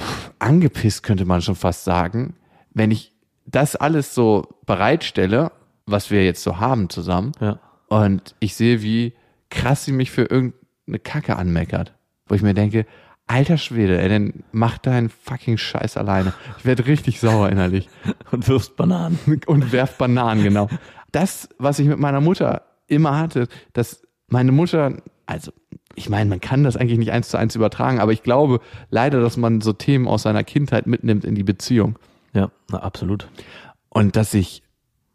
[0.00, 2.34] pff, angepisst, könnte man schon fast sagen,
[2.72, 3.12] wenn ich
[3.46, 5.52] das alles so bereitstelle,
[5.86, 7.58] was wir jetzt so haben zusammen, Ja.
[7.88, 9.14] und ich sehe, wie
[9.50, 11.94] krass sie mich für irgendeine Kacke anmeckert.
[12.26, 12.84] Wo ich mir denke,
[13.26, 16.34] alter Schwede, ey, dann mach deinen fucking Scheiß alleine.
[16.58, 17.88] Ich werde richtig sauer innerlich.
[18.30, 19.18] Und wirfst Bananen.
[19.46, 20.68] Und werf Bananen, genau.
[21.12, 25.52] Das, was ich mit meiner Mutter immer hatte, dass meine Mutter, also
[25.94, 29.20] ich meine, man kann das eigentlich nicht eins zu eins übertragen, aber ich glaube leider,
[29.20, 31.98] dass man so Themen aus seiner Kindheit mitnimmt in die Beziehung.
[32.34, 33.28] Ja, na, absolut.
[33.88, 34.62] Und dass ich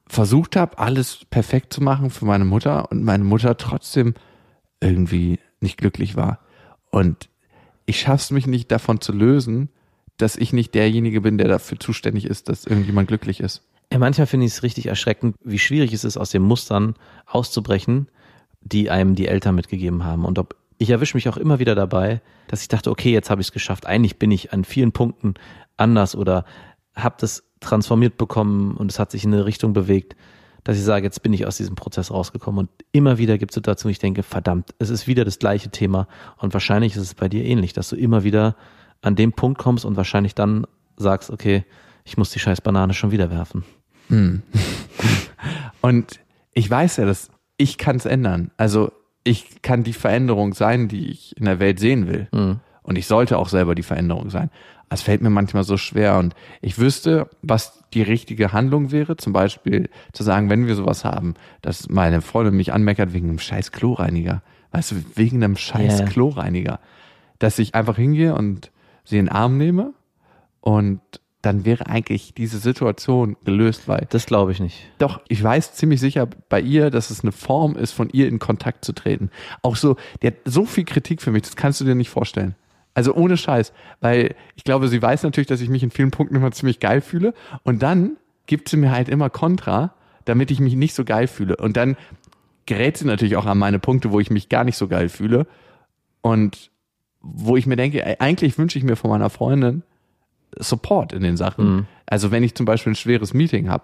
[0.08, 4.14] versucht habe, alles perfekt zu machen für meine Mutter und meine Mutter trotzdem
[4.82, 6.40] irgendwie nicht glücklich war.
[6.92, 7.30] Und
[7.86, 9.70] ich schaff's mich nicht davon zu lösen,
[10.18, 13.64] dass ich nicht derjenige bin, der dafür zuständig ist, dass irgendjemand glücklich ist.
[13.92, 18.08] Ja, manchmal finde ich es richtig erschreckend, wie schwierig es ist, aus den Mustern auszubrechen,
[18.62, 20.26] die einem die Eltern mitgegeben haben.
[20.26, 23.42] Und ob ich erwische mich auch immer wieder dabei, dass ich dachte, okay, jetzt habe
[23.42, 23.86] ich es geschafft.
[23.86, 25.36] Eigentlich bin ich an vielen Punkten
[25.78, 26.46] anders oder
[26.96, 30.16] habe das transformiert bekommen und es hat sich in eine Richtung bewegt,
[30.64, 32.60] dass ich sage, jetzt bin ich aus diesem Prozess rausgekommen.
[32.60, 36.08] Und immer wieder gibt es Situationen, ich denke, verdammt, es ist wieder das gleiche Thema.
[36.38, 38.56] Und wahrscheinlich ist es bei dir ähnlich, dass du immer wieder
[39.02, 40.66] an dem Punkt kommst und wahrscheinlich dann
[40.96, 41.66] sagst, okay,
[42.06, 43.64] ich muss die scheiß Banane schon wieder werfen.
[45.82, 46.20] Und
[46.54, 48.52] ich weiß ja, dass ich kann es ändern.
[48.58, 48.92] Also
[49.24, 52.28] ich kann die Veränderung sein, die ich in der Welt sehen will.
[52.84, 54.50] Und ich sollte auch selber die Veränderung sein.
[54.90, 59.18] Es fällt mir manchmal so schwer und ich wüsste, was die richtige Handlung wäre.
[59.18, 63.40] Zum Beispiel zu sagen, wenn wir sowas haben, dass meine Freundin mich anmeckert wegen einem
[63.40, 64.44] scheiß Kloreiniger.
[64.72, 66.06] Weißt du, wegen einem scheiß Ja.
[66.06, 66.80] Kloreiniger.
[67.40, 68.72] Dass ich einfach hingehe und
[69.04, 69.94] sie in den Arm nehme
[70.62, 71.00] und
[71.44, 74.90] dann wäre eigentlich diese Situation gelöst, weil Das glaube ich nicht.
[74.98, 78.40] doch, ich weiß ziemlich sicher bei ihr, dass es eine Form ist, von ihr in
[78.40, 79.30] Kontakt zu treten.
[79.62, 82.56] Auch so, die hat so viel Kritik für mich, das kannst du dir nicht vorstellen.
[82.96, 86.36] Also ohne Scheiß, weil ich glaube, sie weiß natürlich, dass ich mich in vielen Punkten
[86.36, 89.94] immer ziemlich geil fühle und dann gibt sie mir halt immer Kontra,
[90.26, 91.58] damit ich mich nicht so geil fühle.
[91.58, 91.98] Und dann
[92.66, 95.46] gerät sie natürlich auch an meine Punkte, wo ich mich gar nicht so geil fühle
[96.22, 96.72] und
[97.20, 99.84] wo ich mir denke, eigentlich wünsche ich mir von meiner Freundin
[100.58, 101.88] Support in den Sachen.
[102.06, 103.84] Also wenn ich zum Beispiel ein schweres Meeting habe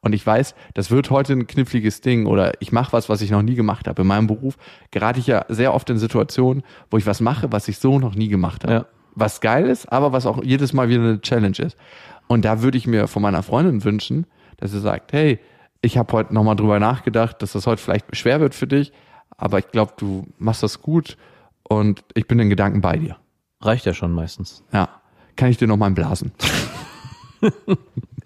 [0.00, 3.30] und ich weiß, das wird heute ein kniffliges Ding oder ich mache was, was ich
[3.30, 4.02] noch nie gemacht habe.
[4.02, 4.56] In meinem Beruf
[4.90, 8.14] gerate ich ja sehr oft in Situationen, wo ich was mache, was ich so noch
[8.14, 8.72] nie gemacht habe.
[8.72, 8.86] Ja.
[9.14, 11.76] Was geil ist, aber was auch jedes Mal wieder eine Challenge ist.
[12.28, 15.40] Und da würde ich mir von meiner Freundin wünschen, dass sie sagt, hey,
[15.82, 18.92] ich habe heute nochmal drüber nachgedacht, dass das heute vielleicht schwer wird für dich,
[19.36, 21.16] aber ich glaube, du machst das gut
[21.62, 23.16] und ich bin in Gedanken bei dir.
[23.60, 24.64] Reicht ja schon meistens.
[24.72, 24.99] Ja.
[25.36, 26.32] Kann ich dir noch mal einen blasen?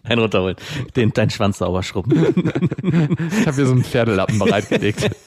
[0.04, 0.56] Einen runterholen.
[0.96, 2.12] Den, deinen Schwanz sauber schrubben.
[3.40, 5.10] Ich habe hier so einen Pferdelappen bereitgelegt.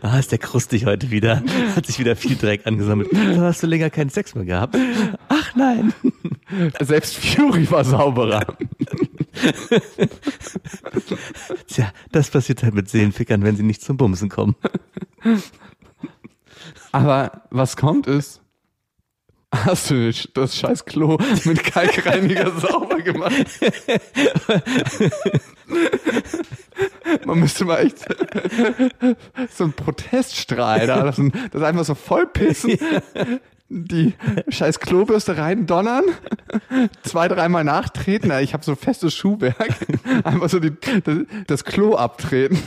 [0.00, 1.42] Ah, ist der krustig heute wieder.
[1.74, 3.10] Hat sich wieder viel Dreck angesammelt.
[3.10, 4.74] So hast du länger keinen Sex mehr gehabt.
[5.28, 5.92] Ach nein.
[6.80, 8.56] Selbst Fury war sauberer.
[11.66, 14.56] Tja, das passiert halt mit Seelenfickern, wenn sie nicht zum Bumsen kommen.
[16.92, 18.40] Aber was kommt ist,
[19.54, 23.46] hast du das scheiß Klo mit Kalkreiniger sauber gemacht?
[27.24, 27.98] Man müsste mal echt
[29.50, 32.78] so einen Proteststrahl da lassen, das einfach so vollpissen,
[33.68, 34.14] die
[34.48, 36.04] scheiß Klobürste reindonnern,
[37.02, 39.74] zwei, dreimal nachtreten, ich habe so festes Schuhwerk,
[40.24, 40.72] einfach so die,
[41.46, 42.58] das Klo abtreten.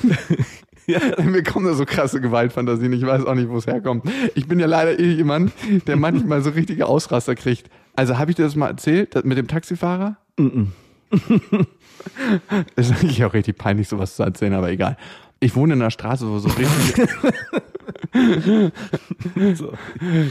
[0.90, 2.92] Ja, mir kommen da so krasse Gewaltfantasien.
[2.94, 4.06] Ich weiß auch nicht, wo es herkommt.
[4.34, 5.52] Ich bin ja leider eh jemand,
[5.86, 7.70] der manchmal so richtige Ausraster kriegt.
[7.96, 10.18] Also habe ich dir das mal erzählt mit dem Taxifahrer?
[12.76, 14.98] ist eigentlich auch richtig peinlich, sowas zu erzählen, aber egal.
[15.40, 17.08] Ich wohne in einer Straße, wo so richtig
[19.56, 19.74] so.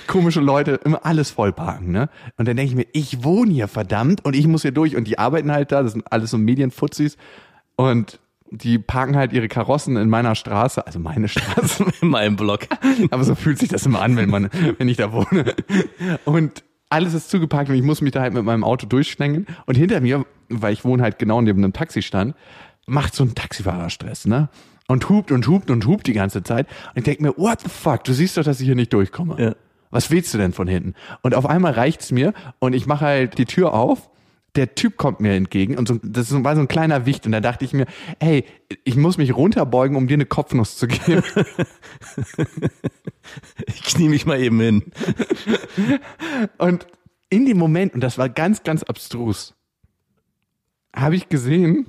[0.07, 2.11] komische Leute immer alles vollparken, ne?
[2.37, 5.05] Und dann denke ich mir, ich wohne hier verdammt und ich muss hier durch und
[5.07, 7.17] die arbeiten halt da, das sind alles so Medienfuzis
[7.77, 8.19] und
[8.51, 12.67] die parken halt ihre Karossen in meiner Straße, also meine Straße, In meinem Blog.
[13.11, 15.55] aber so fühlt sich das immer an, wenn man, wenn ich da wohne.
[16.25, 19.47] Und alles ist zugeparkt und ich muss mich da halt mit meinem Auto durchschlängeln.
[19.67, 22.35] Und hinter mir, weil ich wohne halt genau neben einem Taxistand,
[22.87, 24.49] macht so ein Taxifahrer Stress, ne?
[24.87, 26.67] Und hupt und hupt und hupt die ganze Zeit.
[26.95, 29.37] Und ich denke mir, what the fuck, du siehst doch, dass ich hier nicht durchkomme.
[29.39, 29.55] Ja.
[29.91, 30.95] Was willst du denn von hinten?
[31.23, 34.11] Und auf einmal reicht's mir und ich mache halt die Tür auf.
[34.59, 37.41] Der Typ kommt mir entgegen und so, das war so ein kleiner Wicht und da
[37.41, 37.87] dachte ich mir,
[38.19, 38.45] hey,
[38.83, 41.23] ich muss mich runterbeugen, um dir eine Kopfnuss zu geben.
[43.67, 44.83] Ich knie mich mal eben hin.
[46.57, 46.87] Und
[47.29, 49.55] in dem Moment, und das war ganz, ganz abstrus,
[50.97, 51.87] habe ich gesehen,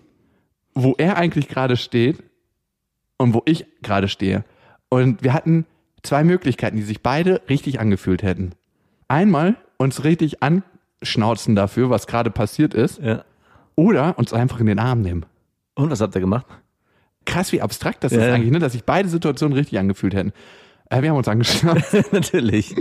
[0.75, 2.21] wo er eigentlich gerade steht
[3.17, 4.43] und wo ich gerade stehe.
[4.89, 5.65] Und wir hatten
[6.03, 8.51] zwei Möglichkeiten, die sich beide richtig angefühlt hätten.
[9.07, 10.43] Einmal uns richtig
[11.01, 13.23] anschnauzen dafür, was gerade passiert ist, Ja.
[13.75, 15.25] oder uns einfach in den Arm nehmen.
[15.75, 16.45] Und was habt ihr gemacht?
[17.25, 18.19] Krass, wie abstrakt das Ja.
[18.25, 18.59] ist eigentlich, ne?
[18.59, 20.33] dass sich beide Situationen richtig angefühlt hätten.
[20.89, 21.93] Äh, wir haben uns angeschnauzt.
[22.11, 22.75] Natürlich.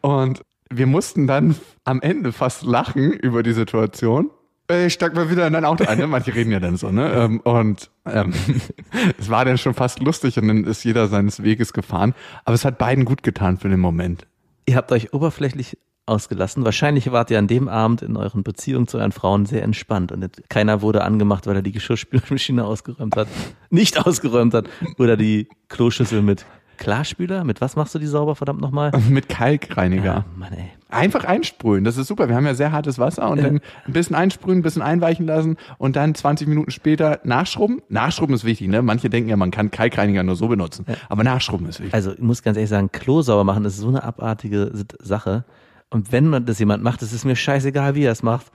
[0.00, 4.30] Und wir mussten dann am Ende fast lachen über die Situation.
[4.68, 6.08] Äh, Ich steig mal wieder in dein Auto ein, ne?
[6.08, 7.12] Manche reden ja dann so, ne?
[7.12, 8.34] Ähm, Und ähm,
[9.18, 12.14] es war dann schon fast lustig und dann ist jeder seines Weges gefahren.
[12.44, 14.26] Aber es hat beiden gut getan für den Moment.
[14.66, 16.64] Ihr habt euch oberflächlich ausgelassen.
[16.64, 20.30] Wahrscheinlich wart ihr an dem Abend in euren Beziehungen zu euren Frauen sehr entspannt und
[20.48, 23.28] keiner wurde angemacht, weil er die Geschirrspülmaschine ausgeräumt hat,
[23.70, 24.66] nicht ausgeräumt hat
[24.98, 27.44] oder die Kloschüssel mit Klarspüler.
[27.44, 28.92] Mit was machst du die sauber, verdammt nochmal?
[29.08, 30.24] Mit Kalkreiniger.
[30.36, 30.70] Mann, ey.
[30.88, 32.28] Einfach einsprühen, das ist super.
[32.28, 35.56] Wir haben ja sehr hartes Wasser und dann ein bisschen einsprühen, ein bisschen einweichen lassen
[35.78, 37.82] und dann 20 Minuten später nachschrubben.
[37.88, 38.82] Nachschrubben ist wichtig, ne?
[38.82, 40.86] Manche denken ja, man kann Kalkreiniger nur so benutzen.
[41.08, 41.92] Aber nachschrubben ist wichtig.
[41.92, 44.70] Also ich muss ganz ehrlich sagen, Klo sauber machen ist so eine abartige
[45.02, 45.44] Sache.
[45.90, 48.46] Und wenn man das jemand macht, es ist mir scheißegal, wie er es macht,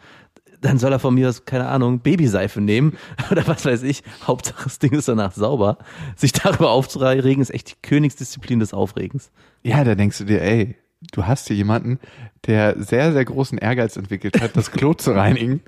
[0.61, 2.97] dann soll er von mir aus, keine Ahnung, Babyseife nehmen
[3.31, 4.03] oder was weiß ich.
[4.25, 5.77] Hauptsache das Ding ist danach sauber.
[6.15, 9.31] Sich darüber aufzuregen, ist echt die Königsdisziplin des Aufregens.
[9.63, 10.75] Ja, da denkst du dir, ey,
[11.13, 11.99] du hast hier jemanden,
[12.45, 15.61] der sehr, sehr großen Ehrgeiz entwickelt hat, das Klo zu reinigen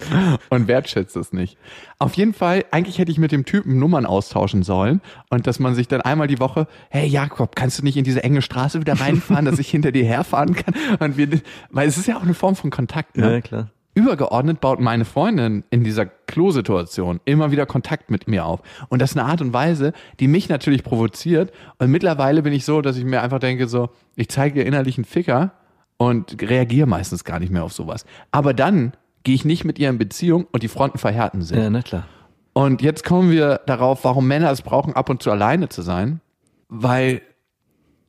[0.49, 1.57] und wertschätzt es nicht.
[1.99, 5.75] Auf jeden Fall, eigentlich hätte ich mit dem Typen Nummern austauschen sollen und dass man
[5.75, 8.99] sich dann einmal die Woche, hey Jakob, kannst du nicht in diese enge Straße wieder
[8.99, 10.73] reinfahren, dass ich hinter dir herfahren kann?
[10.99, 11.27] Und wir,
[11.69, 13.33] weil es ist ja auch eine Form von Kontakt, ne?
[13.33, 13.69] Ja, klar.
[13.95, 18.61] Übergeordnet baut meine Freundin in dieser Klo-Situation immer wieder Kontakt mit mir auf.
[18.89, 21.51] Und das ist eine Art und Weise, die mich natürlich provoziert.
[21.77, 24.97] Und mittlerweile bin ich so, dass ich mir einfach denke, so, ich zeige ihr innerlich
[24.97, 25.51] einen Ficker
[25.97, 28.05] und reagiere meistens gar nicht mehr auf sowas.
[28.31, 31.57] Aber dann gehe ich nicht mit ihr in Beziehung und die Fronten verhärten sich.
[31.57, 32.05] Ja, na klar.
[32.53, 36.19] Und jetzt kommen wir darauf, warum Männer es brauchen, ab und zu alleine zu sein.
[36.67, 37.21] Weil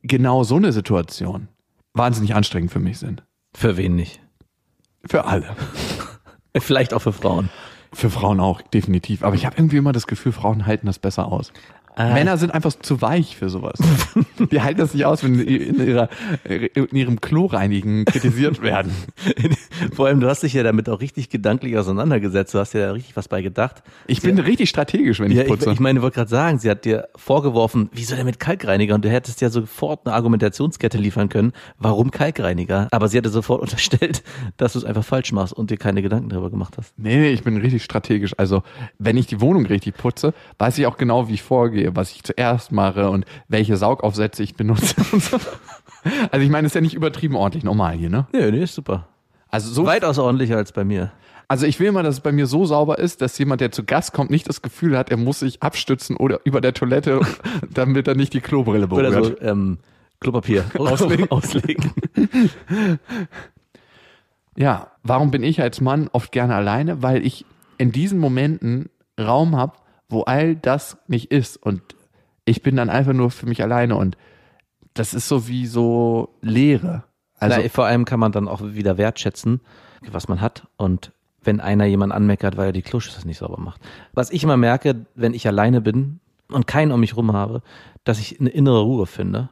[0.01, 1.47] genau so eine Situation
[1.93, 3.23] wahnsinnig anstrengend für mich sind.
[3.55, 4.24] Für wen nicht?
[5.07, 5.55] Für alle.
[6.57, 7.49] Vielleicht auch für Frauen.
[7.93, 9.23] Für Frauen auch, definitiv.
[9.23, 11.53] Aber ich habe irgendwie immer das Gefühl, Frauen halten das besser aus.
[11.95, 12.13] Ah.
[12.13, 13.79] Männer sind einfach zu weich für sowas.
[14.51, 16.09] Die halten das nicht aus, wenn sie in, ihrer,
[16.43, 18.91] in ihrem Klo reinigen kritisiert werden.
[19.93, 22.53] Vor allem, du hast dich ja damit auch richtig gedanklich auseinandergesetzt.
[22.53, 23.81] Du hast ja da richtig was bei gedacht.
[24.07, 25.71] Ich bin richtig strategisch, wenn ich Ja, ich, putze.
[25.71, 28.95] ich meine, ich wollte gerade sagen, sie hat dir vorgeworfen, wieso denn mit Kalkreiniger?
[28.95, 32.87] Und du hättest ja sofort eine Argumentationskette liefern können, warum Kalkreiniger?
[32.91, 34.23] Aber sie hatte sofort unterstellt,
[34.57, 36.93] dass du es einfach falsch machst und dir keine Gedanken darüber gemacht hast.
[36.97, 38.33] nee, nee, ich bin richtig strategisch.
[38.37, 38.63] Also,
[38.99, 42.23] wenn ich die Wohnung richtig putze, weiß ich auch genau, wie ich vorgehe, was ich
[42.23, 45.37] zuerst mache und welche Saugaufsätze ich benutze und so.
[46.31, 48.27] Also, ich meine, es ist ja nicht übertrieben ordentlich normal hier, ne?
[48.31, 49.07] Nee, nee, ist super.
[49.49, 51.11] Also so Weitaus ordentlicher als bei mir.
[51.47, 53.83] Also ich will mal, dass es bei mir so sauber ist, dass jemand, der zu
[53.83, 57.21] Gast kommt, nicht das Gefühl hat, er muss sich abstützen oder über der Toilette,
[57.73, 59.07] damit er nicht die Klobrille berührt.
[59.07, 59.77] Oder so ähm,
[60.19, 61.29] Klopapier Auslegen.
[61.29, 61.91] auslegen.
[64.57, 67.03] Ja, warum bin ich als Mann oft gerne alleine?
[67.03, 67.45] Weil ich
[67.77, 69.73] in diesen Momenten Raum habe,
[70.09, 71.57] wo all das nicht ist.
[71.57, 71.81] Und
[72.45, 74.17] ich bin dann einfach nur für mich alleine und
[74.93, 77.03] das ist so wie so Leere.
[77.37, 79.61] Also Na, vor allem kann man dann auch wieder wertschätzen,
[80.09, 81.11] was man hat und
[81.43, 83.81] wenn einer jemand anmeckert, weil er die Kloschüssel nicht sauber macht.
[84.13, 87.61] Was ich immer merke, wenn ich alleine bin und keinen um mich rum habe,
[88.03, 89.49] dass ich eine innere Ruhe finde,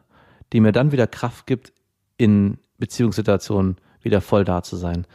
[0.54, 1.74] die mir dann wieder Kraft gibt,
[2.18, 5.06] in Beziehungssituationen wieder voll da zu sein.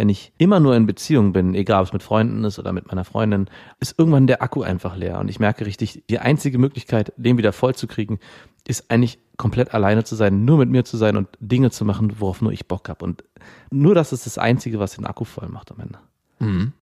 [0.00, 2.88] Wenn ich immer nur in Beziehung bin, egal ob es mit Freunden ist oder mit
[2.88, 5.18] meiner Freundin, ist irgendwann der Akku einfach leer.
[5.18, 8.18] Und ich merke richtig, die einzige Möglichkeit, den wieder voll zu kriegen,
[8.66, 12.18] ist eigentlich komplett alleine zu sein, nur mit mir zu sein und Dinge zu machen,
[12.18, 13.04] worauf nur ich Bock habe.
[13.04, 13.24] Und
[13.70, 15.98] nur das ist das Einzige, was den Akku voll macht am Ende.
[16.38, 16.72] Mhm.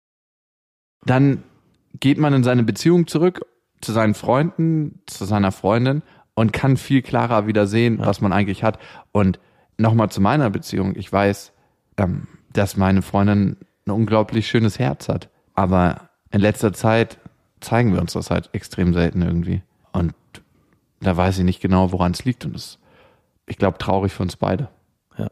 [1.04, 1.42] Dann
[1.98, 3.44] geht man in seine Beziehung zurück
[3.81, 6.02] zu seinen Freunden, zu seiner Freundin
[6.35, 8.78] und kann viel klarer wieder sehen, was man eigentlich hat.
[9.11, 9.40] Und
[9.76, 10.94] nochmal zu meiner Beziehung.
[10.94, 11.52] Ich weiß,
[11.96, 13.57] ähm, dass meine Freundin
[13.87, 15.29] ein unglaublich schönes Herz hat.
[15.55, 17.19] Aber in letzter Zeit
[17.61, 19.63] zeigen wir uns das halt extrem selten irgendwie.
[19.93, 20.15] Und
[21.01, 22.45] da weiß ich nicht genau, woran es liegt.
[22.45, 22.79] Und das ist,
[23.47, 24.69] ich glaube, traurig für uns beide.
[25.17, 25.29] Ja.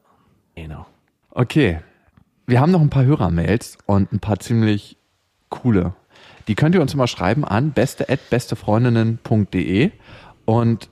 [0.55, 0.87] Genau.
[1.31, 1.81] Okay.
[2.47, 4.97] Wir haben noch ein paar Hörermails und ein paar ziemlich
[5.49, 5.95] coole.
[6.49, 9.91] Die könnt ihr uns immer schreiben an beste@bestefreundinnen.de
[10.45, 10.89] und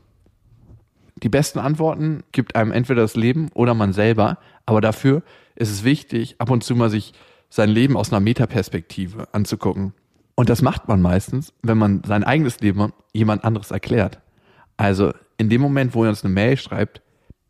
[1.22, 5.22] die besten Antworten gibt einem entweder das Leben oder man selber, aber dafür
[5.56, 7.12] ist es wichtig, ab und zu mal sich
[7.48, 9.94] sein Leben aus einer Metaperspektive anzugucken.
[10.34, 14.20] Und das macht man meistens, wenn man sein eigenes Leben jemand anderes erklärt.
[14.76, 17.02] Also in dem Moment, wo ihr uns eine Mail schreibt,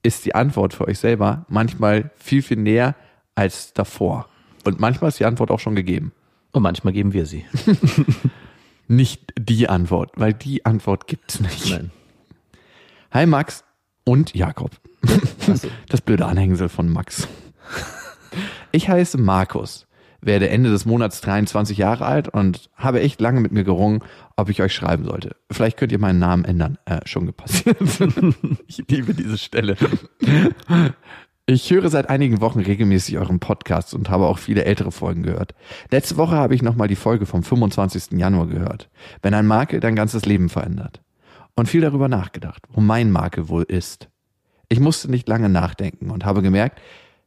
[0.03, 2.95] ist die Antwort für euch selber manchmal viel, viel näher
[3.35, 4.29] als davor.
[4.65, 6.13] Und manchmal ist die Antwort auch schon gegeben.
[6.53, 7.45] Und manchmal geben wir sie.
[8.89, 11.71] Nicht die Antwort, weil die Antwort gibt's nicht.
[11.71, 11.91] Nein.
[13.13, 13.65] Hi Max
[14.05, 14.73] und Jakob.
[15.49, 15.69] Achso.
[15.89, 17.27] Das blöde Anhängsel von Max.
[18.73, 19.87] Ich heiße Markus,
[20.21, 24.01] werde Ende des Monats 23 Jahre alt und habe echt lange mit mir gerungen,
[24.37, 25.37] ob ich euch schreiben sollte.
[25.51, 26.77] Vielleicht könnt ihr meinen Namen ändern.
[26.85, 27.77] Äh, schon passiert.
[28.67, 29.77] ich liebe diese Stelle.
[31.47, 35.55] Ich höre seit einigen Wochen regelmäßig euren Podcast und habe auch viele ältere Folgen gehört.
[35.91, 38.19] Letzte Woche habe ich nochmal die Folge vom 25.
[38.19, 38.89] Januar gehört.
[39.21, 41.03] Wenn ein Makel dein ganzes Leben verändert.
[41.55, 44.09] Und viel darüber nachgedacht, wo mein Makel wohl ist.
[44.69, 46.81] Ich musste nicht lange nachdenken und habe gemerkt,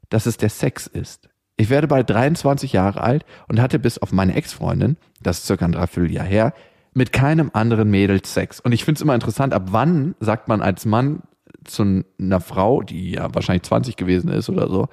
[0.10, 1.30] dass es der Sex ist.
[1.58, 5.66] Ich werde bald 23 Jahre alt und hatte bis auf meine Ex-Freundin, das ist circa
[5.66, 6.54] ein Dreivierteljahr her,
[6.94, 8.60] mit keinem anderen Mädel Sex.
[8.60, 11.24] Und ich finde es immer interessant, ab wann sagt man als Mann
[11.64, 14.88] zu einer Frau, die ja wahrscheinlich 20 gewesen ist oder so,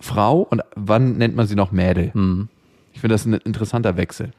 [0.00, 2.12] Frau und wann nennt man sie noch Mädel?
[2.92, 4.32] Ich finde das ein interessanter Wechsel.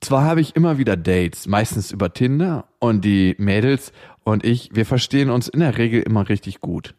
[0.00, 3.92] Zwar habe ich immer wieder Dates, meistens über Tinder und die Mädels
[4.24, 6.94] und ich, wir verstehen uns in der Regel immer richtig gut.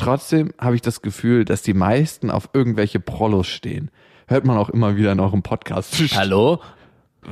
[0.00, 3.90] Trotzdem habe ich das Gefühl, dass die meisten auf irgendwelche Prollos stehen.
[4.28, 5.94] Hört man auch immer wieder in eurem Podcast.
[6.16, 6.60] Hallo?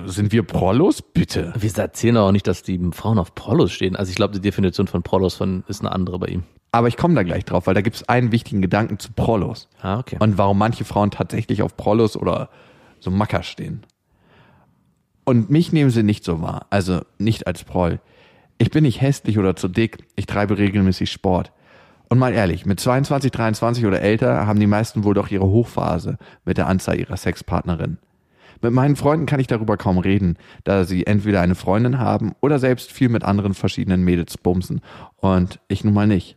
[0.05, 1.01] Sind wir Prollos?
[1.01, 1.55] Bitte.
[1.59, 3.97] Wir erzählen auch nicht, dass die Frauen auf Prollos stehen.
[3.97, 6.43] Also ich glaube, die Definition von Prollos von, ist eine andere bei ihm.
[6.71, 9.71] Aber ich komme da gleich drauf, weil da gibt es einen wichtigen Gedanken zu Prollos.
[9.81, 10.19] Ah, okay.
[10.21, 12.51] Und warum manche Frauen tatsächlich auf Prollos oder
[13.01, 13.87] so Macker stehen.
[15.25, 17.99] Und mich nehmen sie nicht so wahr, also nicht als Proll.
[18.59, 21.51] Ich bin nicht hässlich oder zu dick, ich treibe regelmäßig Sport.
[22.11, 26.17] Und mal ehrlich, mit 22, 23 oder älter haben die meisten wohl doch ihre Hochphase
[26.45, 27.99] mit der Anzahl ihrer Sexpartnerin.
[28.63, 32.59] Mit meinen Freunden kann ich darüber kaum reden, da sie entweder eine Freundin haben oder
[32.59, 34.81] selbst viel mit anderen verschiedenen Mädels bumsen
[35.17, 36.37] und ich nun mal nicht.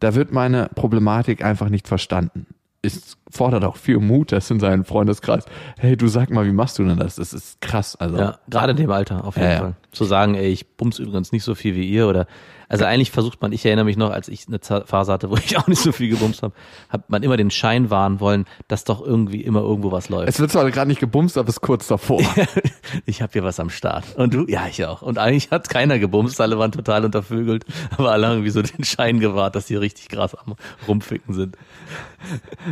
[0.00, 2.46] Da wird meine Problematik einfach nicht verstanden.
[2.82, 5.44] Es fordert auch viel Mut, das in seinem Freundeskreis.
[5.78, 7.16] Hey, du sag mal, wie machst du denn das?
[7.16, 7.94] Das ist krass.
[7.96, 9.58] Also, Ja, gerade in dem Alter, auf jeden Ja, ja.
[9.60, 9.74] Fall.
[9.92, 12.26] Zu sagen, ey, ich bums übrigens nicht so viel wie ihr oder,
[12.68, 15.56] also eigentlich versucht man, ich erinnere mich noch, als ich eine Phase hatte, wo ich
[15.56, 16.54] auch nicht so viel gebumst habe,
[16.88, 20.28] hat man immer den Schein wahren wollen, dass doch irgendwie immer irgendwo was läuft.
[20.28, 22.22] es wird zwar gerade nicht gebumst, aber es ist kurz davor.
[23.06, 24.16] ich habe hier was am Start.
[24.16, 24.46] Und du?
[24.46, 25.02] Ja, ich auch.
[25.02, 27.64] Und eigentlich hat keiner gebumst, alle waren total untervögelt,
[27.96, 30.54] aber alle haben irgendwie so den Schein gewahrt, dass die richtig krass am
[30.86, 31.56] Rumficken sind.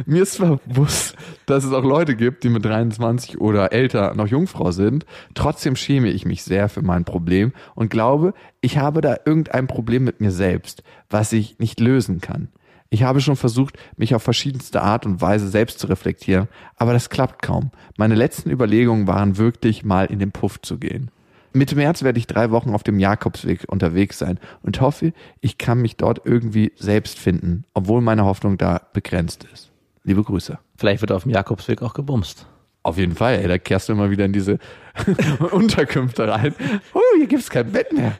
[0.07, 4.26] Mir ist zwar bewusst, dass es auch Leute gibt, die mit 23 oder älter noch
[4.26, 5.05] Jungfrau sind.
[5.35, 10.05] Trotzdem schäme ich mich sehr für mein Problem und glaube, ich habe da irgendein Problem
[10.05, 12.48] mit mir selbst, was ich nicht lösen kann.
[12.88, 17.11] Ich habe schon versucht, mich auf verschiedenste Art und Weise selbst zu reflektieren, aber das
[17.11, 17.70] klappt kaum.
[17.96, 21.11] Meine letzten Überlegungen waren wirklich mal in den Puff zu gehen.
[21.55, 25.83] Mitte März werde ich drei Wochen auf dem Jakobsweg unterwegs sein und hoffe, ich kann
[25.83, 29.70] mich dort irgendwie selbst finden, obwohl meine Hoffnung da begrenzt ist.
[30.05, 30.59] Liebe Grüße.
[30.77, 32.46] Vielleicht wird auf dem Jakobsweg auch gebumst.
[32.85, 34.59] Auf jeden Fall, ey, da kehrst du immer wieder in diese
[35.53, 36.55] Unterkünfte rein.
[36.95, 38.18] Oh, hier gibt's kein Bett mehr.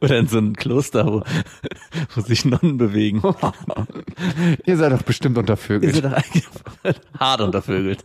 [0.00, 1.22] Oder in so ein Kloster, wo,
[2.14, 3.22] wo sich Nonnen bewegen.
[4.64, 5.94] Ihr seid doch bestimmt Ihr untervögelt.
[5.94, 6.48] seid doch eigentlich
[7.18, 8.02] hart untervögelt.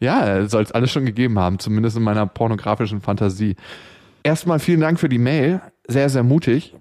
[0.00, 3.56] Ja, soll es alles schon gegeben haben, zumindest in meiner pornografischen Fantasie.
[4.22, 5.62] Erstmal vielen Dank für die Mail.
[5.88, 6.74] Sehr, sehr mutig.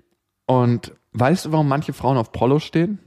[0.45, 2.99] Und weißt du, warum manche Frauen auf Prollo stehen?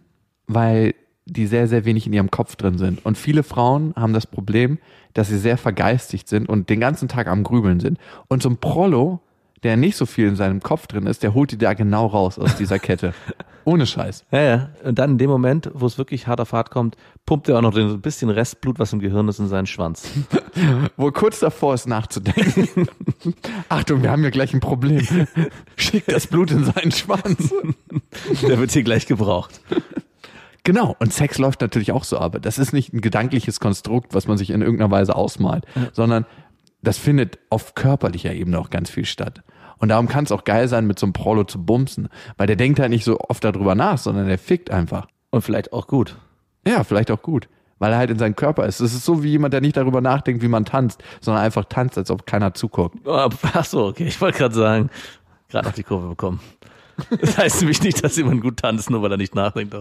[0.47, 0.95] Weil
[1.29, 3.05] die sehr, sehr wenig in ihrem Kopf drin sind.
[3.05, 4.79] Und viele Frauen haben das Problem,
[5.15, 7.99] dass sie sehr vergeistigt sind und den ganzen Tag am Grübeln sind.
[8.29, 9.21] Und so ein Prollo,
[9.63, 12.39] der nicht so viel in seinem Kopf drin ist, der holt die da genau raus
[12.39, 13.13] aus dieser Kette.
[13.65, 14.25] Ohne Scheiß.
[14.31, 14.69] Ja, ja.
[14.83, 17.63] Und dann in dem Moment, wo es wirklich hart auf hart kommt, pumpt er auch
[17.63, 20.11] noch so ein bisschen Restblut, was im Gehirn ist, in seinen Schwanz.
[20.97, 22.89] Wo kurz davor ist nachzudenken.
[23.69, 25.07] Achtung, wir haben hier gleich ein Problem.
[25.77, 27.53] Schickt das Blut in seinen Schwanz.
[28.43, 29.61] Der wird hier gleich gebraucht.
[30.69, 32.37] Genau, und Sex läuft natürlich auch so ab.
[32.43, 36.27] Das ist nicht ein gedankliches Konstrukt, was man sich in irgendeiner Weise ausmalt, sondern
[36.83, 39.43] das findet auf körperlicher Ebene auch ganz viel statt.
[39.79, 42.57] Und darum kann es auch geil sein, mit so einem Prolo zu bumsen, weil der
[42.57, 45.07] denkt halt nicht so oft darüber nach, sondern der fickt einfach.
[45.31, 46.19] Und vielleicht auch gut.
[46.67, 48.81] Ja, vielleicht auch gut, weil er halt in seinem Körper ist.
[48.81, 51.97] Es ist so wie jemand, der nicht darüber nachdenkt, wie man tanzt, sondern einfach tanzt,
[51.97, 52.99] als ob keiner zuguckt.
[53.07, 54.05] Oh, Ach so, okay.
[54.05, 54.91] Ich wollte gerade sagen,
[55.49, 56.41] gerade noch die Kurve bekommen.
[57.21, 59.75] Das heißt nämlich nicht, dass jemand gut tanzt, nur weil er nicht nachdenkt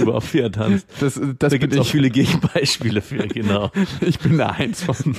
[0.00, 0.86] überhaupt wie er tanzt.
[1.00, 3.70] Das, das Da gibt es auch viele Gegenbeispiele für, genau.
[4.00, 4.96] Ich bin da eins von.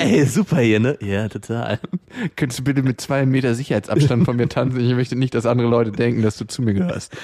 [0.00, 0.96] Ey, super hier, ne?
[1.00, 1.78] Ja, total.
[2.36, 4.80] Könntest du bitte mit zwei Meter Sicherheitsabstand von mir tanzen?
[4.80, 7.16] Ich möchte nicht, dass andere Leute denken, dass du zu mir gehörst.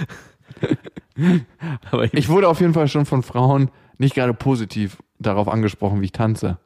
[1.91, 6.01] Aber ich, Ich wurde auf jeden Fall schon von Frauen nicht gerade positiv darauf angesprochen,
[6.01, 6.59] wie ich tanze.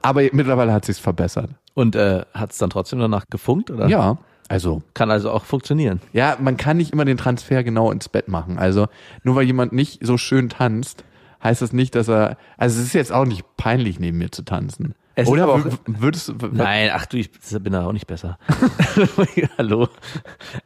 [0.00, 1.50] Aber mittlerweile hat sich's verbessert.
[1.74, 3.70] und äh, hat es dann trotzdem danach gefunkt?
[3.70, 3.88] Oder?
[3.88, 6.00] Ja, also Kann also auch funktionieren.
[6.12, 8.58] ja, man kann nicht immer den Transfer genau ins Bett machen.
[8.58, 8.86] Also
[9.22, 11.04] nur weil jemand nicht so schön tanzt,
[11.42, 12.36] heißt das nicht, dass er.
[12.56, 14.94] Also es ist jetzt auch nicht peinlich, neben mir zu tanzen.
[15.14, 16.34] Es Oder aber auch- würdest du.
[16.52, 18.38] Nein, ach du, ich bin da auch nicht besser.
[19.58, 19.88] Hallo.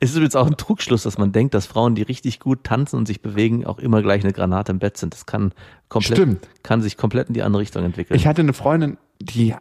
[0.00, 2.96] Es ist übrigens auch ein Trugschluss, dass man denkt, dass Frauen, die richtig gut tanzen
[2.96, 5.14] und sich bewegen, auch immer gleich eine Granate im Bett sind.
[5.14, 5.52] Das kann
[5.88, 6.48] komplett, Stimmt.
[6.62, 8.14] kann sich komplett in die andere Richtung entwickeln.
[8.16, 9.54] Ich hatte eine Freundin, die,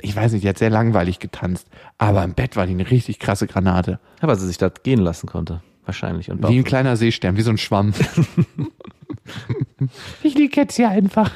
[0.00, 3.18] ich weiß nicht, die hat sehr langweilig getanzt, aber im Bett war die eine richtig
[3.18, 4.00] krasse Granate.
[4.20, 5.62] Ja, weil sie sich da gehen lassen konnte.
[5.84, 6.30] Wahrscheinlich.
[6.30, 7.94] Und Wie ein kleiner Seestern, wie so ein Schwamm.
[10.22, 11.30] ich liege jetzt hier einfach.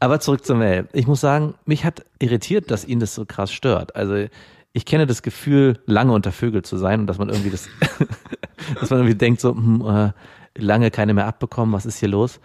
[0.00, 0.88] Aber zurück zur Mail.
[0.92, 3.94] Ich muss sagen, mich hat irritiert, dass ihn das so krass stört.
[3.94, 4.26] Also
[4.72, 7.68] ich kenne das Gefühl, lange unter Vögel zu sein und dass man irgendwie das,
[8.80, 10.12] dass man irgendwie denkt so, hm, äh,
[10.60, 12.40] lange keine mehr abbekommen, was ist hier los?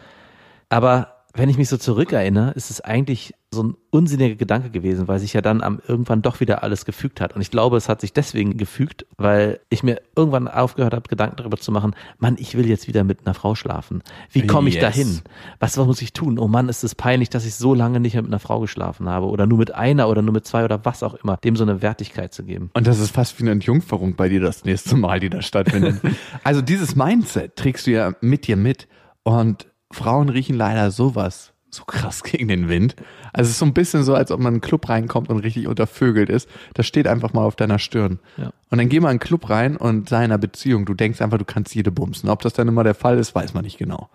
[0.70, 5.20] Aber wenn ich mich so zurückerinnere, ist es eigentlich so ein unsinniger Gedanke gewesen, weil
[5.20, 7.34] sich ja dann am irgendwann doch wieder alles gefügt hat.
[7.34, 11.38] Und ich glaube, es hat sich deswegen gefügt, weil ich mir irgendwann aufgehört habe, Gedanken
[11.38, 14.04] darüber zu machen, Mann, ich will jetzt wieder mit einer Frau schlafen.
[14.32, 14.82] Wie komme ich Yes.
[14.84, 15.22] dahin?
[15.60, 16.40] Was, was muss ich tun?
[16.40, 19.08] Oh Mann, ist es peinlich, dass ich so lange nicht mehr mit einer Frau geschlafen
[19.08, 21.64] habe oder nur mit einer oder nur mit zwei oder was auch immer, dem so
[21.64, 22.70] eine Wertigkeit zu geben.
[22.74, 26.02] Und das ist fast wie eine Entjungferung bei dir das nächste Mal, die da stattfindet.
[26.44, 28.88] also dieses Mindset trägst du ja mit dir mit.
[29.24, 32.96] Und Frauen riechen leider sowas so krass gegen den Wind.
[33.34, 35.40] Also es ist so ein bisschen so, als ob man in einen Club reinkommt und
[35.40, 36.50] richtig untervögelt ist.
[36.74, 38.20] Das steht einfach mal auf deiner Stirn.
[38.38, 38.52] Ja.
[38.70, 40.86] Und dann geh mal in einen Club rein und sei in einer Beziehung.
[40.86, 42.30] Du denkst einfach, du kannst jede bumsen.
[42.30, 44.10] Ob das dann immer der Fall ist, weiß man nicht genau.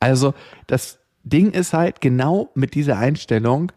[0.00, 0.34] Also
[0.66, 3.72] das Ding ist halt, genau mit dieser Einstellung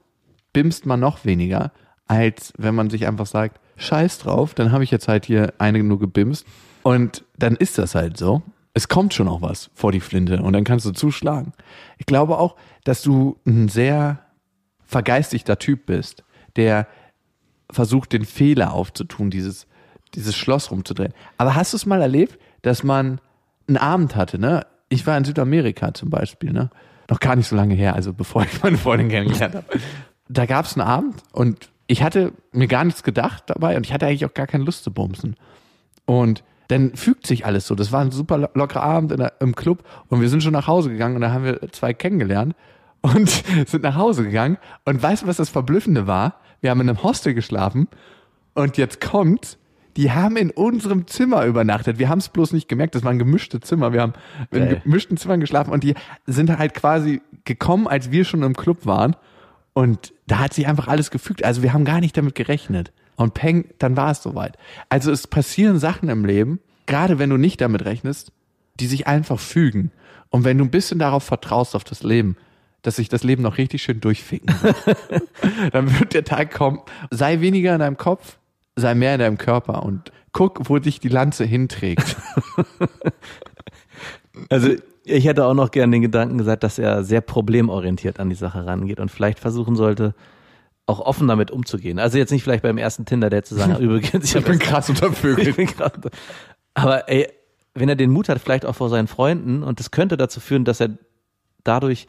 [0.54, 1.72] bimst man noch weniger,
[2.08, 5.84] als wenn man sich einfach sagt, scheiß drauf, dann habe ich jetzt halt hier eine
[5.84, 6.46] nur gebimst.
[6.84, 8.42] Und dann ist das halt so.
[8.80, 11.52] Es kommt schon auch was vor die Flinte und dann kannst du zuschlagen.
[11.98, 14.20] Ich glaube auch, dass du ein sehr
[14.86, 16.24] vergeistigter Typ bist,
[16.56, 16.88] der
[17.70, 19.68] versucht, den Fehler aufzutun, dieses,
[20.15, 21.13] dieses Schloss rumzudrehen.
[21.38, 23.20] Aber hast du es mal erlebt, dass man
[23.68, 24.65] einen Abend hatte, ne?
[24.88, 26.70] Ich war in Südamerika zum Beispiel, ne?
[27.10, 29.65] Noch gar nicht so lange her, also bevor ich meine Freundin kennengelernt habe.
[30.30, 33.92] Da gab es einen Abend und ich hatte mir gar nichts gedacht dabei und ich
[33.92, 35.36] hatte eigentlich auch gar keine Lust zu bumsen.
[36.06, 37.76] Und dann fügt sich alles so.
[37.76, 40.54] Das war ein super lo- lockerer Abend in der, im Club und wir sind schon
[40.54, 42.56] nach Hause gegangen und da haben wir zwei kennengelernt
[43.02, 43.30] und
[43.68, 44.58] sind nach Hause gegangen.
[44.86, 46.36] Und weißt du, was das Verblüffende war?
[46.62, 47.88] Wir haben in einem Hostel geschlafen
[48.54, 49.58] und jetzt kommt,
[49.98, 52.00] die haben in unserem Zimmer übernachtet.
[52.00, 53.92] Wir haben es bloß nicht gemerkt, das waren gemischte Zimmer.
[53.92, 54.14] Wir haben
[54.52, 54.82] in Geil.
[54.84, 59.16] gemischten Zimmern geschlafen und die sind halt quasi gekommen, als wir schon im Club waren.
[59.74, 61.44] Und da hat sich einfach alles gefügt.
[61.44, 62.92] Also wir haben gar nicht damit gerechnet.
[63.20, 64.58] Und peng, dann war es soweit.
[64.88, 68.32] Also es passieren Sachen im Leben, gerade wenn du nicht damit rechnest,
[68.80, 69.92] die sich einfach fügen.
[70.30, 72.38] Und wenn du ein bisschen darauf vertraust, auf das Leben,
[72.82, 74.78] dass sich das Leben noch richtig schön durchficken wird,
[75.74, 76.80] dann wird der Tag kommen.
[77.12, 78.38] Sei weniger in deinem Kopf,
[78.78, 82.15] sei mehr in deinem Körper und guck, wo dich die Lanze hinträgt.
[84.48, 84.70] Also
[85.04, 88.65] Ich hätte auch noch gern den Gedanken gesagt, dass er sehr problemorientiert an die Sache
[88.65, 90.13] rangeht und vielleicht versuchen sollte,
[90.90, 92.00] auch offen damit umzugehen.
[92.00, 95.48] Also jetzt nicht vielleicht beim ersten Tinder-Date zu sagen, übrigens, Ich bin krass untervögelt.
[95.50, 95.94] ich bin grad,
[96.73, 97.27] aber ey,
[97.75, 100.65] wenn er den Mut hat, vielleicht auch vor seinen Freunden, und das könnte dazu führen,
[100.65, 100.90] dass er
[101.63, 102.08] dadurch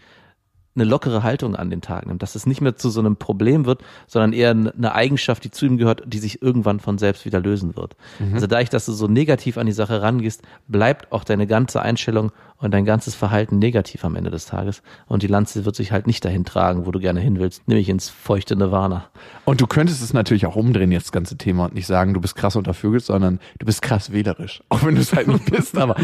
[0.76, 3.66] eine lockere Haltung an den Tag nimmt, dass es nicht mehr zu so einem Problem
[3.66, 7.40] wird, sondern eher eine Eigenschaft, die zu ihm gehört, die sich irgendwann von selbst wieder
[7.40, 7.96] lösen wird.
[8.32, 12.30] Also dadurch, dass du so negativ an die Sache rangehst, bleibt auch deine ganze Einstellung
[12.60, 14.82] und dein ganzes Verhalten negativ am Ende des Tages.
[15.06, 17.88] Und die Lanze wird sich halt nicht dahin tragen, wo du gerne hin willst, nämlich
[17.88, 19.06] ins feuchte Nirvana.
[19.44, 22.20] Und du könntest es natürlich auch umdrehen, jetzt das ganze Thema, und nicht sagen, du
[22.20, 24.62] bist krass untervögelt, sondern du bist krass wählerisch.
[24.68, 25.96] Auch wenn du es halt nicht bist, aber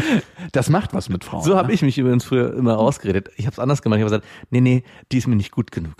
[0.51, 1.43] das macht was mit Frauen.
[1.43, 1.57] So ne?
[1.57, 3.29] habe ich mich übrigens früher immer ausgeredet.
[3.37, 3.99] Ich habe es anders gemacht.
[3.99, 5.95] Ich habe gesagt, nee, nee, die ist mir nicht gut genug.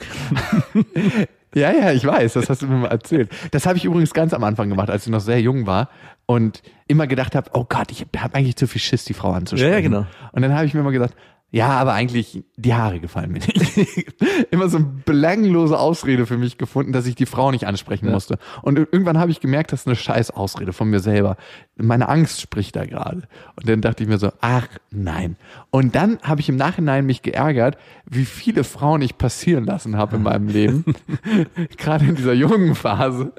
[1.56, 3.30] Ja, ja, ich weiß, das hast du mir mal erzählt.
[3.52, 5.90] Das habe ich übrigens ganz am Anfang gemacht, als ich noch sehr jung war
[6.26, 9.72] und immer gedacht habe, oh Gott, ich habe eigentlich zu viel Schiss, die Frau anzusprechen.
[9.72, 10.06] Ja, ja, genau.
[10.34, 11.16] Und dann habe ich mir immer gesagt,
[11.50, 14.06] ja, aber eigentlich, die Haare gefallen mir nicht.
[14.52, 18.38] immer so eine belanglose Ausrede für mich gefunden, dass ich die Frau nicht ansprechen musste.
[18.64, 21.38] Und ir- irgendwann habe ich gemerkt, das ist eine scheiß Ausrede von mir selber.
[21.78, 23.24] Meine Angst spricht da gerade.
[23.56, 25.38] Und dann dachte ich mir so, ach nein.
[25.70, 30.18] Und dann habe ich im Nachhinein mich geärgert, wie viele Frauen ich passieren lassen habe
[30.18, 30.84] in meinem Leben.
[31.78, 33.32] gerade in dieser jungen Phase.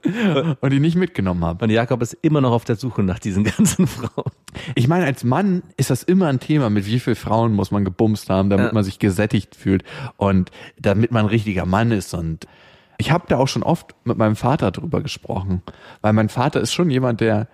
[0.60, 1.64] Und die nicht mitgenommen habe.
[1.66, 4.30] Und Jakob ist immer noch auf der Suche nach diesen ganzen Frauen.
[4.74, 7.84] Ich meine, als Mann ist das immer ein Thema, mit wie vielen Frauen muss man
[7.98, 8.72] gebumst haben, damit Ja.
[8.72, 9.82] man sich gesättigt fühlt
[10.16, 12.14] und damit man ein richtiger Mann ist.
[12.14, 12.46] Und
[12.96, 15.62] ich habe da auch schon oft mit meinem Vater drüber gesprochen,
[16.00, 17.48] weil mein Vater ist schon jemand, der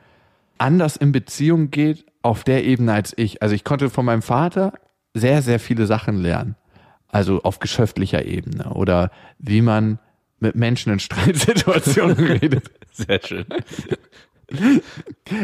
[0.59, 3.43] anders in Beziehung geht auf der Ebene als ich.
[3.43, 4.75] Also ich konnte von meinem Vater
[5.15, 6.57] sehr, sehr viele Sachen lernen.
[7.09, 9.99] Also auf geschäftlicher Ebene oder wie man
[10.41, 12.71] mit Menschen in Streitsituationen redet.
[12.93, 13.45] Sehr schön.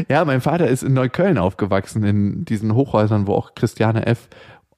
[0.09, 4.29] Ja, mein Vater ist in Neukölln aufgewachsen, in diesen Hochhäusern, wo auch Christiane F.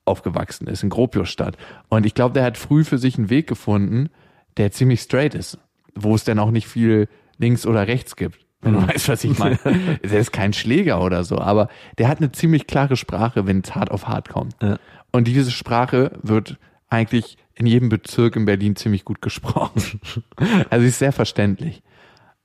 [0.05, 1.57] aufgewachsen ist, in Gropiusstadt.
[1.88, 4.11] Und ich glaube, der hat früh für sich einen Weg gefunden,
[4.57, 5.59] der ziemlich straight ist,
[5.94, 8.38] wo es dann auch nicht viel links oder rechts gibt.
[8.61, 9.59] Wenn du weißt, was ich meine.
[10.05, 11.66] Der ist kein Schläger oder so, aber
[11.98, 14.55] der hat eine ziemlich klare Sprache, wenn es hart auf hart kommt.
[14.62, 14.78] Ja.
[15.11, 20.00] Und diese Sprache wird eigentlich in jedem Bezirk in Berlin ziemlich gut gesprochen.
[20.70, 21.82] Also ist sehr verständlich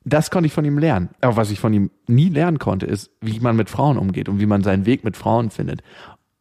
[0.08, 1.10] das konnte ich von ihm lernen.
[1.20, 4.40] Aber was ich von ihm nie lernen konnte, ist, wie man mit Frauen umgeht und
[4.40, 5.84] wie man seinen Weg mit Frauen findet.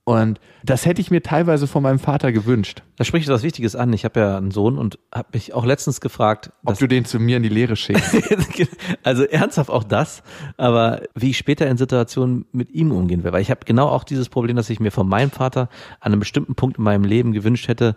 [0.09, 2.85] Und das hätte ich mir teilweise von meinem Vater gewünscht.
[2.95, 3.93] Da spricht was Wichtiges an.
[3.93, 7.19] Ich habe ja einen Sohn und habe mich auch letztens gefragt, Ob du den zu
[7.19, 8.15] mir in die Lehre schickst.
[9.03, 10.23] also ernsthaft auch das,
[10.59, 13.33] aber wie ich später in Situationen mit ihm umgehen will.
[13.33, 16.21] Weil ich habe genau auch dieses Problem, dass ich mir von meinem Vater an einem
[16.21, 17.97] bestimmten Punkt in meinem Leben gewünscht hätte,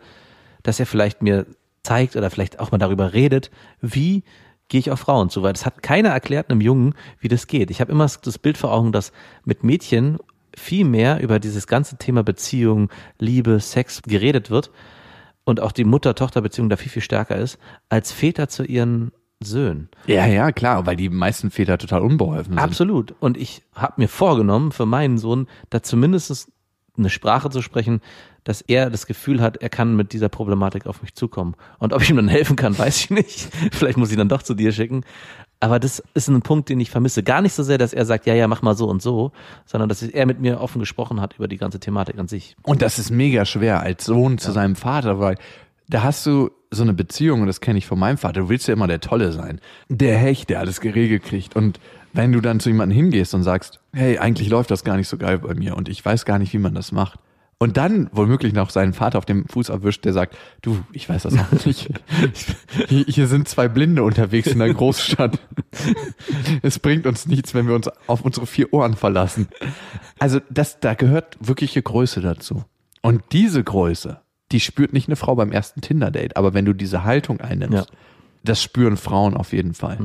[0.63, 1.45] dass er vielleicht mir
[1.83, 3.51] zeigt oder vielleicht auch mal darüber redet,
[3.81, 4.23] wie
[4.67, 7.69] gehe ich auf Frauen zu, weil das hat keiner erklärt einem Jungen, wie das geht.
[7.69, 9.11] Ich habe immer das Bild vor Augen, dass
[9.45, 10.17] mit Mädchen
[10.55, 12.89] viel mehr über dieses ganze Thema Beziehung,
[13.19, 14.71] Liebe, Sex geredet wird
[15.43, 17.57] und auch die Mutter-Tochter-Beziehung da viel, viel stärker ist,
[17.89, 19.87] als Väter zu ihren Söhnen.
[20.05, 22.59] ja, ja, klar, weil die meisten Väter total unbeholfen sind.
[22.59, 23.15] Absolut.
[23.21, 26.51] Und ich habe mir vorgenommen, für meinen Sohn da zumindest
[26.97, 28.01] eine Sprache zu sprechen,
[28.43, 31.55] dass er das Gefühl hat, er kann mit dieser Problematik auf mich zukommen.
[31.77, 33.49] Und ob ich ihm dann helfen kann, weiß ich nicht.
[33.71, 35.03] Vielleicht muss ich ihn dann doch zu dir schicken.
[35.61, 37.21] Aber das ist ein Punkt, den ich vermisse.
[37.21, 39.31] Gar nicht so sehr, dass er sagt, ja, ja, mach mal so und so,
[39.65, 42.55] sondern dass er mit mir offen gesprochen hat über die ganze Thematik an sich.
[42.63, 45.35] Und das ist mega schwer als Sohn zu seinem Vater, weil
[45.89, 48.67] da hast du so eine Beziehung, und das kenne ich von meinem Vater, du willst
[48.67, 49.59] ja immer der Tolle sein.
[49.89, 51.55] Der Hecht, der alles geregelt kriegt.
[51.55, 51.79] Und
[52.13, 55.17] wenn du dann zu jemandem hingehst und sagst, hey, eigentlich läuft das gar nicht so
[55.17, 57.19] geil bei mir und ich weiß gar nicht, wie man das macht.
[57.61, 61.23] Und dann womöglich noch seinen Vater auf dem Fuß erwischt, der sagt, du, ich weiß
[61.23, 61.89] das auch nicht.
[62.87, 65.39] Hier, sind zwei Blinde unterwegs in der Großstadt.
[66.61, 69.49] Es bringt uns nichts, wenn wir uns auf unsere vier Ohren verlassen.
[70.19, 72.63] Also das, da gehört wirkliche Größe dazu.
[73.01, 74.21] Und diese Größe,
[74.53, 77.97] die spürt nicht eine Frau beim ersten Tinder-Date, aber wenn du diese Haltung einnimmst, Ja.
[78.45, 79.97] das spüren Frauen auf jeden Fall.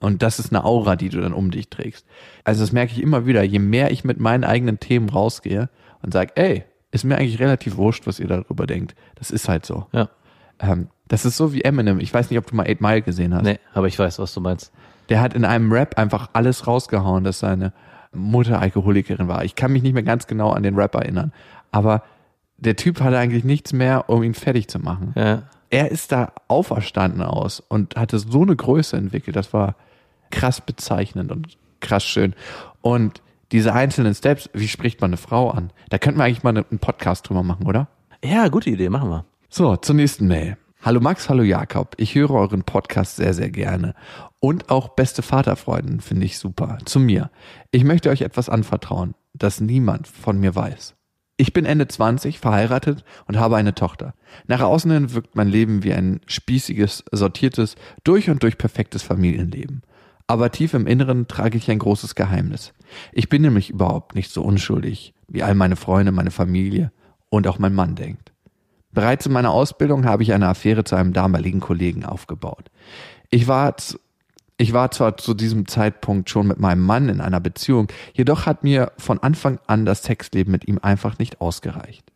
[0.00, 2.06] Und das ist eine Aura, die du dann um dich trägst.
[2.44, 5.68] Also das merke ich immer wieder, je mehr ich mit meinen eigenen Themen rausgehe
[6.02, 8.94] und sage, ey, ist mir eigentlich relativ wurscht, was ihr darüber denkt.
[9.16, 9.86] Das ist halt so.
[9.92, 10.08] Ja.
[10.58, 12.00] Ähm, das ist so wie Eminem.
[12.00, 13.44] Ich weiß nicht, ob du mal Eight Mile gesehen hast.
[13.44, 14.72] Nee, aber ich weiß, was du meinst.
[15.08, 17.72] Der hat in einem Rap einfach alles rausgehauen, dass seine
[18.12, 19.44] Mutter Alkoholikerin war.
[19.44, 21.32] Ich kann mich nicht mehr ganz genau an den Rap erinnern.
[21.70, 22.02] Aber
[22.56, 25.12] der Typ hatte eigentlich nichts mehr, um ihn fertig zu machen.
[25.14, 25.44] Ja.
[25.70, 29.36] Er ist da auferstanden aus und hatte so eine Größe entwickelt.
[29.36, 29.76] Das war
[30.30, 32.34] krass bezeichnend und krass schön.
[32.80, 33.22] Und
[33.52, 35.72] diese einzelnen Steps, wie spricht man eine Frau an?
[35.88, 37.88] Da könnten wir eigentlich mal einen Podcast drüber machen, oder?
[38.24, 39.24] Ja, gute Idee, machen wir.
[39.48, 40.56] So, zur nächsten Mail.
[40.82, 41.94] Hallo Max, hallo Jakob.
[41.96, 43.94] Ich höre euren Podcast sehr, sehr gerne.
[44.38, 46.78] Und auch beste Vaterfreuden finde ich super.
[46.84, 47.30] Zu mir.
[47.72, 50.94] Ich möchte euch etwas anvertrauen, das niemand von mir weiß.
[51.36, 54.14] Ich bin Ende 20, verheiratet und habe eine Tochter.
[54.46, 59.82] Nach außen hin wirkt mein Leben wie ein spießiges, sortiertes, durch und durch perfektes Familienleben.
[60.28, 62.74] Aber tief im Inneren trage ich ein großes Geheimnis.
[63.12, 66.92] Ich bin nämlich überhaupt nicht so unschuldig, wie all meine Freunde, meine Familie
[67.30, 68.32] und auch mein Mann denkt.
[68.92, 72.70] Bereits in meiner Ausbildung habe ich eine Affäre zu einem damaligen Kollegen aufgebaut.
[73.30, 73.74] Ich war
[74.60, 78.64] ich war zwar zu diesem Zeitpunkt schon mit meinem Mann in einer Beziehung, jedoch hat
[78.64, 82.12] mir von Anfang an das Sexleben mit ihm einfach nicht ausgereicht.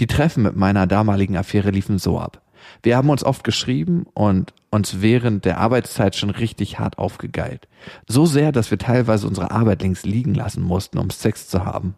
[0.00, 2.42] Die Treffen mit meiner damaligen Affäre liefen so ab.
[2.82, 7.68] Wir haben uns oft geschrieben und uns während der Arbeitszeit schon richtig hart aufgegeilt.
[8.08, 11.94] So sehr, dass wir teilweise unsere Arbeit links liegen lassen mussten, um Sex zu haben.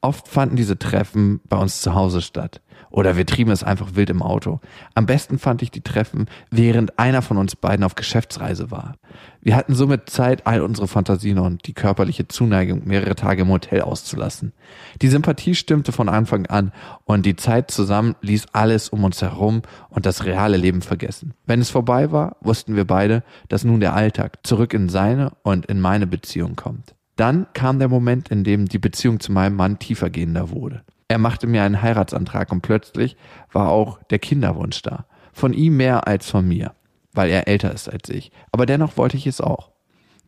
[0.00, 2.60] Oft fanden diese Treffen bei uns zu Hause statt.
[2.90, 4.60] Oder wir trieben es einfach wild im Auto.
[4.94, 8.94] Am besten fand ich die Treffen, während einer von uns beiden auf Geschäftsreise war.
[9.40, 13.82] Wir hatten somit Zeit, all unsere Fantasien und die körperliche Zuneigung mehrere Tage im Hotel
[13.82, 14.52] auszulassen.
[15.00, 16.72] Die Sympathie stimmte von Anfang an
[17.04, 21.34] und die Zeit zusammen ließ alles um uns herum und das reale Leben vergessen.
[21.46, 25.66] Wenn es vorbei war, wussten wir beide, dass nun der Alltag zurück in seine und
[25.66, 26.94] in meine Beziehung kommt.
[27.16, 30.82] Dann kam der Moment, in dem die Beziehung zu meinem Mann tiefergehender wurde.
[31.08, 33.16] Er machte mir einen Heiratsantrag und plötzlich
[33.50, 35.06] war auch der Kinderwunsch da.
[35.32, 36.74] Von ihm mehr als von mir,
[37.12, 38.30] weil er älter ist als ich.
[38.52, 39.70] Aber dennoch wollte ich es auch.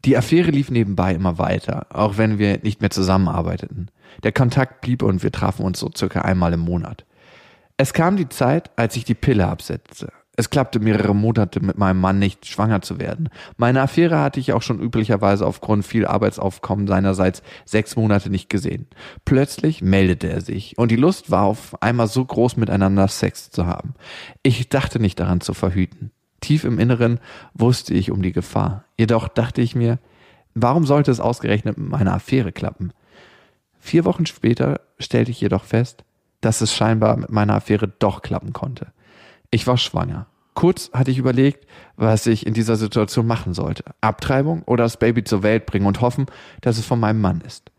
[0.07, 3.91] Die Affäre lief nebenbei immer weiter, auch wenn wir nicht mehr zusammenarbeiteten.
[4.23, 7.05] Der Kontakt blieb und wir trafen uns so circa einmal im Monat.
[7.77, 10.13] Es kam die Zeit, als ich die Pille absetzte.
[10.37, 13.29] Es klappte mehrere Monate mit meinem Mann nicht, schwanger zu werden.
[13.57, 18.87] Meine Affäre hatte ich auch schon üblicherweise aufgrund viel Arbeitsaufkommen seinerseits sechs Monate nicht gesehen.
[19.25, 23.67] Plötzlich meldete er sich und die Lust war auf einmal so groß, miteinander Sex zu
[23.67, 23.95] haben.
[24.43, 26.11] Ich dachte nicht daran zu verhüten.
[26.41, 27.21] Tief im Inneren
[27.53, 28.85] wusste ich um die Gefahr.
[28.99, 29.99] Jedoch dachte ich mir,
[30.55, 32.93] warum sollte es ausgerechnet mit meiner Affäre klappen?
[33.79, 36.05] Vier Wochen später stellte ich jedoch fest,
[36.41, 38.93] dass es scheinbar mit meiner Affäre doch klappen konnte.
[39.51, 40.27] Ich war schwanger.
[40.55, 43.85] Kurz hatte ich überlegt, was ich in dieser Situation machen sollte.
[44.01, 46.27] Abtreibung oder das Baby zur Welt bringen und hoffen,
[46.61, 47.71] dass es von meinem Mann ist.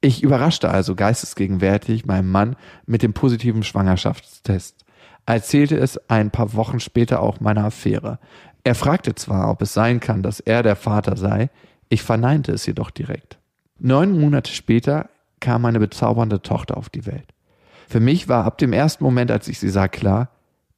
[0.00, 2.56] Ich überraschte also geistesgegenwärtig meinen Mann
[2.86, 4.84] mit dem positiven Schwangerschaftstest.
[5.26, 8.18] Erzählte es ein paar Wochen später auch meiner Affäre.
[8.64, 11.50] Er fragte zwar, ob es sein kann, dass er der Vater sei,
[11.88, 13.38] ich verneinte es jedoch direkt.
[13.78, 15.08] Neun Monate später
[15.40, 17.28] kam meine bezaubernde Tochter auf die Welt.
[17.88, 20.30] Für mich war ab dem ersten Moment, als ich sie sah, klar,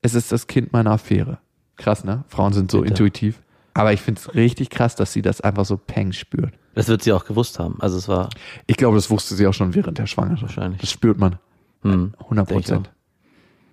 [0.07, 1.39] es ist das Kind meiner Affäre.
[1.77, 2.25] Krass, ne?
[2.29, 2.93] Frauen sind so Bitte.
[2.93, 3.43] intuitiv.
[3.75, 6.55] Aber ich finde es richtig krass, dass sie das einfach so peng spürt.
[6.75, 7.77] Das wird sie auch gewusst haben.
[7.81, 8.31] Also es war.
[8.67, 10.57] Ich glaube, das wusste sie auch schon während der Schwangerschaft.
[10.57, 10.81] Wahrscheinlich.
[10.81, 11.37] Das spürt man.
[11.83, 12.91] Hm, 100 Prozent.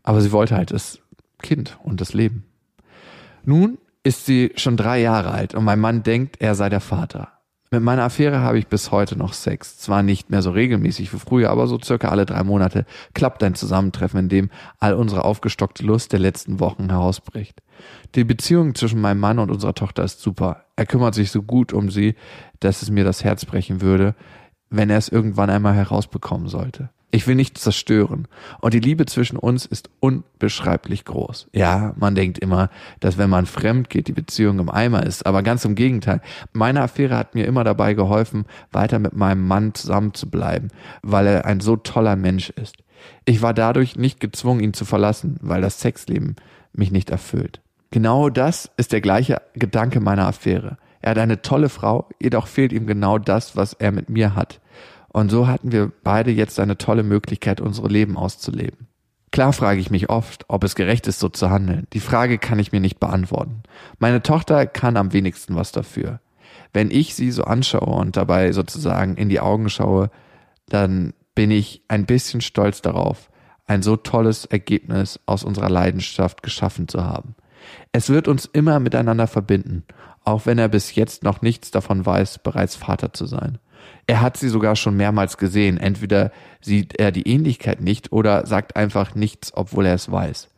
[0.04, 1.00] Aber sie wollte halt das
[1.42, 2.46] Kind und das Leben.
[3.46, 7.30] Nun ist sie schon drei Jahre alt und mein Mann denkt, er sei der Vater.
[7.74, 9.80] Mit meiner Affäre habe ich bis heute noch Sex.
[9.80, 13.56] Zwar nicht mehr so regelmäßig wie früher, aber so circa alle drei Monate klappt ein
[13.56, 17.64] Zusammentreffen, in dem all unsere aufgestockte Lust der letzten Wochen herausbricht.
[18.14, 20.66] Die Beziehung zwischen meinem Mann und unserer Tochter ist super.
[20.76, 22.14] Er kümmert sich so gut um sie,
[22.60, 24.14] dass es mir das Herz brechen würde,
[24.70, 26.92] wenn er es irgendwann einmal herausbekommen sollte.
[27.14, 28.28] Ich will nichts zerstören.
[28.60, 31.48] Und die Liebe zwischen uns ist unbeschreiblich groß.
[31.54, 35.28] Ja, man denkt immer, dass wenn man fremd geht, die Beziehung im Eimer ist.
[35.28, 36.22] Aber ganz im Gegenteil.
[36.54, 40.70] Meine Affäre hat mir immer dabei geholfen, weiter mit meinem Mann zusammen zu bleiben,
[41.04, 42.78] weil er ein so toller Mensch ist.
[43.26, 46.36] Ich war dadurch nicht gezwungen, ihn zu verlassen, weil das Sexleben
[46.74, 47.62] mich nicht erfüllt.
[47.92, 50.78] Genau das ist der gleiche Gedanke meiner Affäre.
[51.00, 54.62] Er hat eine tolle Frau, jedoch fehlt ihm genau das, was er mit mir hat.
[55.14, 58.88] Und so hatten wir beide jetzt eine tolle Möglichkeit, unsere Leben auszuleben.
[59.32, 61.88] Klar frage ich mich oft, ob es gerecht ist, so zu handeln.
[61.94, 63.64] Die Frage kann ich mir nicht beantworten.
[64.00, 66.20] Meine Tochter kann am wenigsten was dafür.
[66.74, 70.10] Wenn ich sie so anschaue und dabei sozusagen in die Augen schaue,
[70.68, 73.30] dann bin ich ein bisschen stolz darauf,
[73.66, 77.36] ein so tolles Ergebnis aus unserer Leidenschaft geschaffen zu haben.
[77.92, 79.84] Es wird uns immer miteinander verbinden,
[80.24, 83.60] auch wenn er bis jetzt noch nichts davon weiß, bereits Vater zu sein.
[84.08, 85.78] Er hat sie sogar schon mehrmals gesehen.
[85.78, 86.32] Entweder
[86.62, 90.50] sieht er die Ähnlichkeit nicht oder sagt einfach nichts, obwohl er es weiß.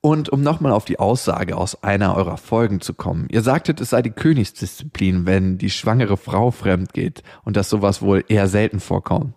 [0.00, 3.26] Und um nochmal auf die Aussage aus einer eurer Folgen zu kommen.
[3.30, 8.00] Ihr sagtet, es sei die Königsdisziplin, wenn die schwangere Frau fremd geht und dass sowas
[8.00, 9.34] wohl eher selten vorkommt.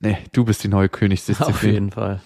[0.00, 1.54] Nee, du bist die neue Königsdisziplin.
[1.54, 2.20] Auf jeden Fall.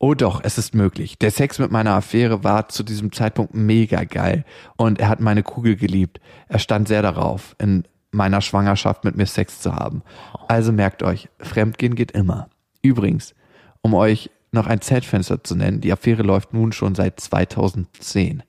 [0.00, 1.18] Oh doch, es ist möglich.
[1.18, 4.44] Der Sex mit meiner Affäre war zu diesem Zeitpunkt mega geil
[4.76, 6.20] und er hat meine Kugel geliebt.
[6.48, 7.56] Er stand sehr darauf.
[7.58, 7.84] In
[8.18, 10.02] meiner Schwangerschaft mit mir Sex zu haben.
[10.48, 12.50] Also merkt euch, Fremdgehen geht immer.
[12.82, 13.34] Übrigens,
[13.80, 18.42] um euch noch ein Zeitfenster zu nennen, die Affäre läuft nun schon seit 2010.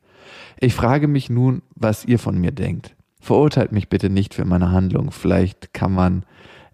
[0.59, 2.95] Ich frage mich nun, was ihr von mir denkt.
[3.21, 5.11] Verurteilt mich bitte nicht für meine Handlung.
[5.11, 6.25] Vielleicht kann man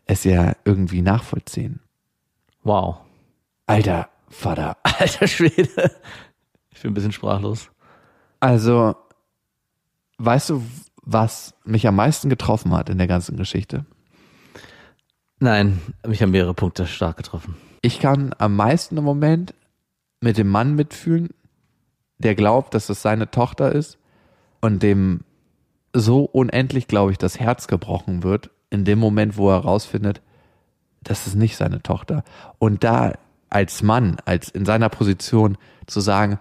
[0.06, 1.82] es ja irgendwie nachvollziehen.
[2.64, 2.98] Wow.
[3.68, 4.78] Alter Vater.
[4.84, 5.92] Alter Schwede.
[6.72, 7.70] Ich bin ein bisschen sprachlos.
[8.40, 8.96] Also,
[10.18, 10.64] weißt du,
[11.06, 13.86] was mich am meisten getroffen hat in der ganzen Geschichte?
[15.40, 17.56] Nein, mich haben mehrere Punkte stark getroffen.
[17.82, 19.54] Ich kann am meisten im Moment
[20.22, 21.30] mit dem Mann mitfühlen,
[22.18, 23.98] der glaubt, dass es seine Tochter ist
[24.62, 25.22] und dem
[25.94, 30.22] so unendlich, glaube ich, das Herz gebrochen wird, in dem Moment, wo er herausfindet,
[31.04, 32.24] das ist nicht seine Tochter.
[32.58, 33.14] Und da
[33.50, 36.40] als Mann, als in seiner Position zu sagen,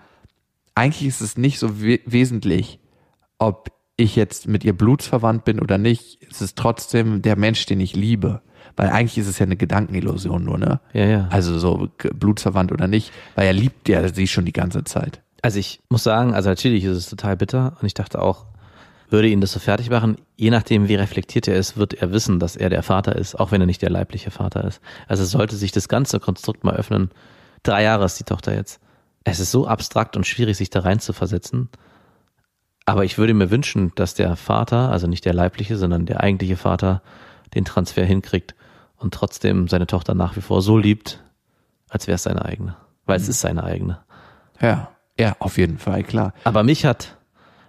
[0.75, 2.81] eigentlich ist es nicht so we wesentlich,
[3.39, 6.18] ob ich jetzt mit ihr blutsverwandt bin oder nicht.
[6.30, 8.42] Es ist trotzdem der Mensch, den ich liebe.
[8.76, 10.80] Weil eigentlich ist es ja eine Gedankenillusion nur, ne?
[10.92, 11.28] Ja, ja.
[11.30, 15.22] Also so blutsverwandt oder nicht, weil er liebt ja sie schon die ganze Zeit.
[15.42, 18.47] Also ich muss sagen, also natürlich ist es total bitter und ich dachte auch,
[19.11, 22.40] würde ihn das so fertig machen, je nachdem wie reflektiert er ist, wird er wissen,
[22.40, 24.80] dass er der Vater ist, auch wenn er nicht der leibliche Vater ist.
[25.07, 27.11] Also sollte sich das ganze Konstrukt mal öffnen.
[27.62, 28.80] Drei Jahre ist die Tochter jetzt.
[29.22, 31.68] Es ist so abstrakt und schwierig, sich da rein zu versetzen.
[32.87, 36.57] Aber ich würde mir wünschen, dass der Vater, also nicht der leibliche, sondern der eigentliche
[36.57, 37.03] Vater,
[37.55, 38.55] den Transfer hinkriegt
[38.97, 41.22] und trotzdem seine Tochter nach wie vor so liebt,
[41.89, 42.76] als wäre es seine eigene.
[43.07, 44.01] Weil es ist seine eigene.
[44.61, 46.32] Ja, ja, auf jeden Fall, klar.
[46.45, 47.16] Aber mich hat,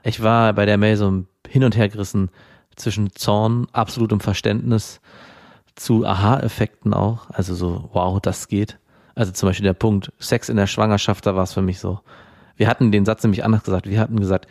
[0.03, 2.29] ich war bei der Mail so hin und her gerissen
[2.75, 4.99] zwischen Zorn, absolutem Verständnis
[5.75, 7.29] zu Aha-Effekten auch.
[7.29, 8.79] Also so, wow, das geht.
[9.13, 11.99] Also zum Beispiel der Punkt, Sex in der Schwangerschaft, da war es für mich so.
[12.57, 13.87] Wir hatten den Satz nämlich anders gesagt.
[13.87, 14.47] Wir hatten gesagt,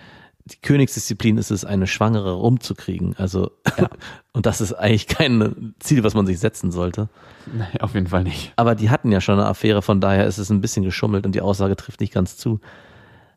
[0.46, 3.16] die Königsdisziplin ist es, eine Schwangere rumzukriegen.
[3.16, 3.52] Also,
[4.32, 7.08] und das ist eigentlich kein Ziel, was man sich setzen sollte.
[7.52, 8.52] Nee, auf jeden Fall nicht.
[8.56, 11.34] Aber die hatten ja schon eine Affäre, von daher ist es ein bisschen geschummelt und
[11.34, 12.60] die Aussage trifft nicht ganz zu.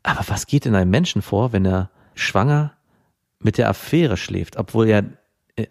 [0.03, 2.73] Aber was geht in einem Menschen vor, wenn er schwanger
[3.39, 5.03] mit der Affäre schläft, obwohl er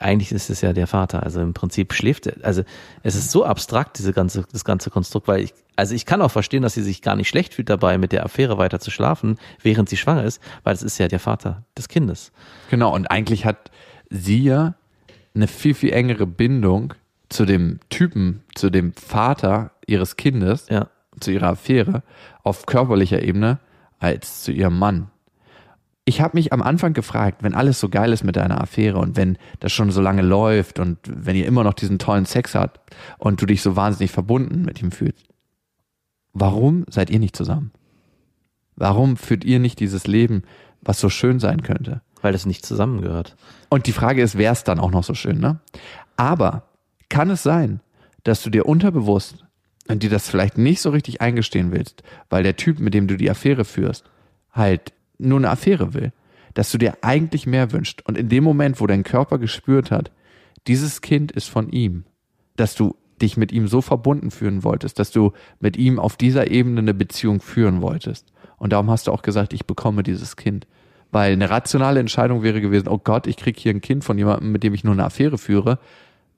[0.00, 2.62] eigentlich ist es ja der Vater, also im Prinzip schläft er, also
[3.02, 6.30] es ist so abstrakt diese ganze das ganze Konstrukt, weil ich also ich kann auch
[6.30, 9.38] verstehen, dass sie sich gar nicht schlecht fühlt dabei mit der Affäre weiter zu schlafen,
[9.62, 12.32] während sie schwanger ist, weil es ist ja der Vater des Kindes.
[12.70, 13.70] Genau, und eigentlich hat
[14.10, 14.74] sie ja
[15.34, 16.94] eine viel, viel engere Bindung
[17.28, 20.88] zu dem Typen, zu dem Vater ihres Kindes, Ja.
[21.20, 22.02] zu ihrer Affäre,
[22.42, 23.58] auf körperlicher Ebene,
[23.98, 25.10] als zu ihrem Mann.
[26.08, 29.16] Ich habe mich am Anfang gefragt, wenn alles so geil ist mit deiner Affäre und
[29.16, 32.94] wenn das schon so lange läuft und wenn ihr immer noch diesen tollen Sex habt
[33.18, 35.26] und du dich so wahnsinnig verbunden mit ihm fühlst,
[36.32, 37.72] warum seid ihr nicht zusammen?
[38.76, 40.44] Warum führt ihr nicht dieses Leben,
[40.80, 42.02] was so schön sein könnte?
[42.22, 43.34] Weil es nicht zusammengehört.
[43.68, 45.58] Und die Frage ist, wäre es dann auch noch so schön, ne?
[46.16, 46.68] Aber
[47.08, 47.80] kann es sein,
[48.22, 49.44] dass du dir unterbewusst
[49.88, 53.16] und dir das vielleicht nicht so richtig eingestehen willst, weil der Typ, mit dem du
[53.16, 54.04] die Affäre führst,
[54.52, 56.12] halt nur eine Affäre will,
[56.54, 60.10] dass du dir eigentlich mehr wünschst und in dem Moment, wo dein Körper gespürt hat,
[60.66, 62.04] dieses Kind ist von ihm,
[62.56, 66.50] dass du dich mit ihm so verbunden fühlen wolltest, dass du mit ihm auf dieser
[66.50, 68.32] Ebene eine Beziehung führen wolltest.
[68.58, 70.66] Und darum hast du auch gesagt, ich bekomme dieses Kind.
[71.12, 74.52] Weil eine rationale Entscheidung wäre gewesen, oh Gott, ich krieg hier ein Kind von jemandem,
[74.52, 75.78] mit dem ich nur eine Affäre führe.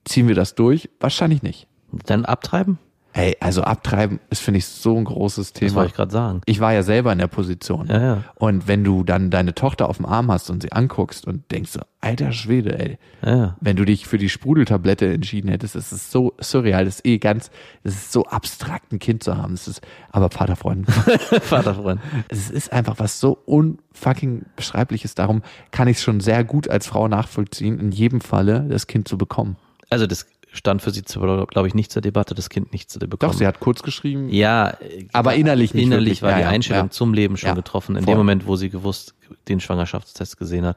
[0.04, 0.90] Ziehen wir das durch?
[1.00, 1.66] Wahrscheinlich nicht.
[2.06, 2.78] Dann abtreiben?
[3.18, 5.74] Hey, also abtreiben ist, finde ich, so ein großes Das Thema.
[5.74, 6.40] wollte ich gerade sagen.
[6.46, 7.88] Ich war ja selber in der Position.
[7.88, 8.24] Ja, ja.
[8.36, 11.72] Und wenn du dann deine Tochter auf dem Arm hast und sie anguckst und denkst
[11.72, 13.56] so, alter Schwede, ey, ja.
[13.60, 17.18] wenn du dich für die Sprudeltablette entschieden hättest, das ist so surreal, das ist eh
[17.18, 17.50] ganz,
[17.82, 19.54] das ist so abstrakt, ein Kind zu haben.
[19.54, 19.80] Das ist,
[20.12, 20.88] aber Vaterfreund,
[21.42, 22.00] Vaterfreund.
[22.28, 25.16] es ist einfach was so unfucking beschreibliches.
[25.16, 25.42] Darum
[25.72, 29.18] kann ich es schon sehr gut als Frau nachvollziehen, in jedem Falle das Kind zu
[29.18, 29.56] bekommen.
[29.90, 33.18] Also das stand für sie, glaube ich, nicht zur Debatte, das Kind nicht zu bekommen.
[33.32, 36.22] Doch, sie hat kurz geschrieben, Ja, äh, Aber innerlich nicht Innerlich wirklich.
[36.22, 36.90] war Ja, die ja, Einstellung ja.
[36.90, 38.14] zum Leben schon getroffen, in voll.
[38.14, 39.14] dem Moment, wo sie gewusst
[39.48, 40.76] den Schwangerschaftstest gesehen hat.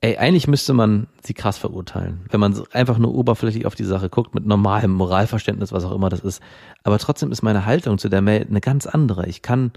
[0.00, 4.10] Ey, eigentlich müsste man sie krass verurteilen, wenn man einfach nur oberflächlich auf die Sache
[4.10, 6.42] guckt, mit normalem Moralverständnis, was auch immer das ist.
[6.82, 9.26] Aber trotzdem ist meine Haltung zu der Mail eine ganz andere.
[9.26, 9.72] Ich kann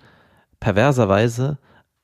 [0.60, 1.58] perverserweise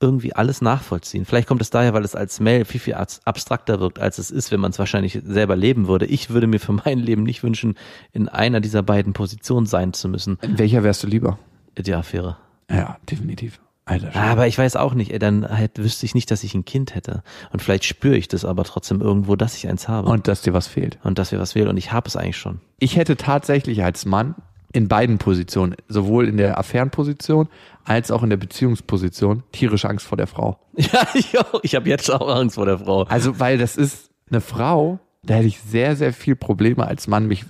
[0.04, 1.26] irgendwie alles nachvollziehen.
[1.26, 4.30] Vielleicht kommt es daher, weil es als Mail viel, viel abs- abstrakter wirkt, als es
[4.30, 6.06] ist, wenn man es wahrscheinlich selber leben würde.
[6.06, 7.76] Ich würde mir für mein Leben nicht wünschen,
[8.12, 10.38] in einer dieser beiden Positionen sein zu müssen.
[10.42, 11.40] in welcher wärst du lieber?
[11.78, 12.38] Die Affäre.
[12.70, 13.60] Ja, definitiv.
[13.86, 14.16] Alter.
[14.16, 17.22] Aber ich weiß auch nicht, dann halt wüsste ich nicht, dass ich ein Kind hätte.
[17.52, 20.10] Und vielleicht spüre ich das aber trotzdem irgendwo, dass ich eins habe.
[20.10, 21.00] und dass dir was fehlt.
[21.04, 21.68] und dass wir was wählen.
[21.68, 22.62] Und ich habe es eigentlich schon.
[22.80, 24.36] ich hätte tatsächlich als Mann
[24.74, 27.48] in beiden Positionen, sowohl in der Affärenposition
[27.86, 30.60] als auch in der Beziehungsposition, tierisch Angst vor der Frau.
[30.76, 31.60] Ja, ich auch.
[31.64, 33.04] Ich habe jetzt auch Angst vor der Frau.
[33.04, 37.28] Also, weil das ist eine Frau, da hätte ich sehr, sehr viel Probleme als Mann,
[37.28, 37.46] mich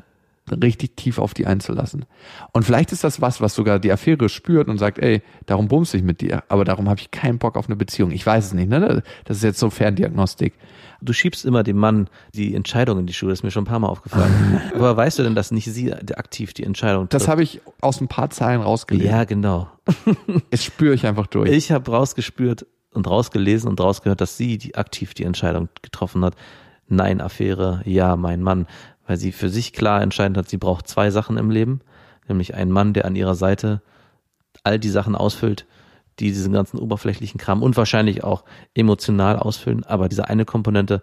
[0.52, 2.06] richtig tief auf die einzulassen.
[2.52, 5.98] Und vielleicht ist das was, was sogar die Affäre spürt und sagt, ey, darum bumse
[5.98, 8.12] ich mit dir, aber darum habe ich keinen Bock auf eine Beziehung.
[8.12, 9.04] Ich weiß es nicht, ne?
[9.24, 10.54] Das ist jetzt so Ferndiagnostik.
[11.04, 13.68] Du schiebst immer dem Mann die Entscheidung in die Schuhe, das ist mir schon ein
[13.68, 14.62] paar Mal aufgefallen.
[14.76, 17.14] Aber weißt du denn, dass nicht sie aktiv die Entscheidung trifft?
[17.14, 19.12] Das habe ich aus ein paar Zeilen rausgelesen.
[19.12, 19.70] Ja, genau.
[20.50, 21.50] Das spüre ich einfach durch.
[21.50, 26.36] Ich habe rausgespürt und rausgelesen und rausgehört, dass sie die aktiv die Entscheidung getroffen hat.
[26.88, 28.68] Nein, Affäre, ja, mein Mann.
[29.06, 31.82] Weil sie für sich klar entscheidend hat, sie braucht zwei Sachen im Leben.
[32.28, 33.82] Nämlich einen Mann, der an ihrer Seite
[34.64, 35.66] all die Sachen ausfüllt,
[36.20, 38.44] die diesen ganzen oberflächlichen Kram und wahrscheinlich auch
[38.74, 39.84] emotional ausfüllen.
[39.84, 41.02] Aber diese eine Komponente,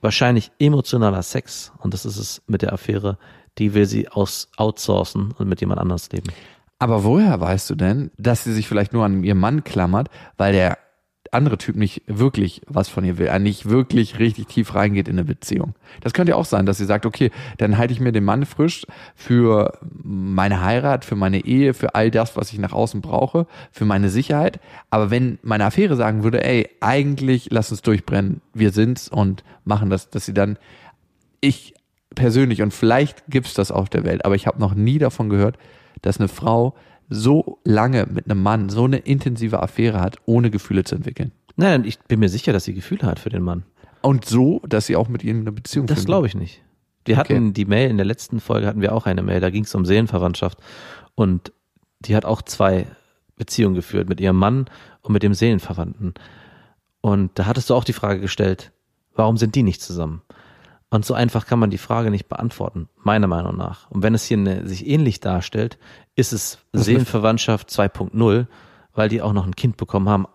[0.00, 3.18] wahrscheinlich emotionaler Sex, und das ist es mit der Affäre,
[3.58, 6.32] die will sie aus outsourcen und mit jemand anders leben.
[6.78, 10.52] Aber woher weißt du denn, dass sie sich vielleicht nur an ihren Mann klammert, weil
[10.52, 10.78] der
[11.32, 15.24] andere Typ nicht wirklich was von ihr will, nicht wirklich richtig tief reingeht in eine
[15.24, 15.74] Beziehung.
[16.02, 18.44] Das könnte ja auch sein, dass sie sagt, okay, dann halte ich mir den Mann
[18.44, 23.46] frisch für meine Heirat, für meine Ehe, für all das, was ich nach außen brauche,
[23.70, 24.60] für meine Sicherheit.
[24.90, 29.88] Aber wenn meine Affäre sagen würde, ey, eigentlich lass uns durchbrennen, wir sind's und machen
[29.88, 30.58] das, dass sie dann,
[31.40, 31.74] ich
[32.14, 35.56] persönlich, und vielleicht gibt's das auf der Welt, aber ich habe noch nie davon gehört,
[36.02, 36.74] dass eine Frau
[37.12, 41.32] so lange mit einem Mann so eine intensive Affäre hat, ohne Gefühle zu entwickeln.
[41.56, 43.64] Nein, ich bin mir sicher, dass sie Gefühle hat für den Mann.
[44.00, 46.62] Und so, dass sie auch mit ihm eine Beziehung Das glaube ich nicht.
[47.04, 47.34] Wir Okay.
[47.34, 49.74] hatten die Mail, in der letzten Folge hatten wir auch eine Mail, da ging es
[49.74, 50.58] um Seelenverwandtschaft.
[51.14, 51.52] Und
[52.00, 52.86] die hat auch zwei
[53.36, 54.66] Beziehungen geführt, mit ihrem Mann
[55.02, 56.14] und mit dem Seelenverwandten.
[57.00, 58.72] Und da hattest du auch die Frage gestellt,
[59.14, 60.22] warum sind die nicht zusammen?
[60.92, 63.90] Und so einfach kann man die Frage nicht beantworten, meiner Meinung nach.
[63.90, 65.78] Und wenn es hier eine, sich ähnlich darstellt,
[66.16, 68.46] ist es Seelenverwandtschaft 2.0,
[68.92, 70.26] weil die auch noch ein Kind bekommen haben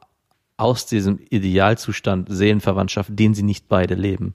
[0.58, 4.34] aus diesem Idealzustand Seelenverwandtschaft, den sie nicht beide leben.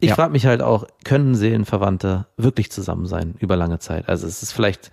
[0.00, 0.16] Ich Ja.
[0.16, 4.06] frage mich halt auch, können Seelenverwandte wirklich zusammen sein über lange Zeit?
[4.06, 4.90] Also es ist vielleicht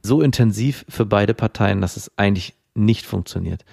[0.00, 3.66] so intensiv für beide Parteien, dass es eigentlich nicht funktioniert.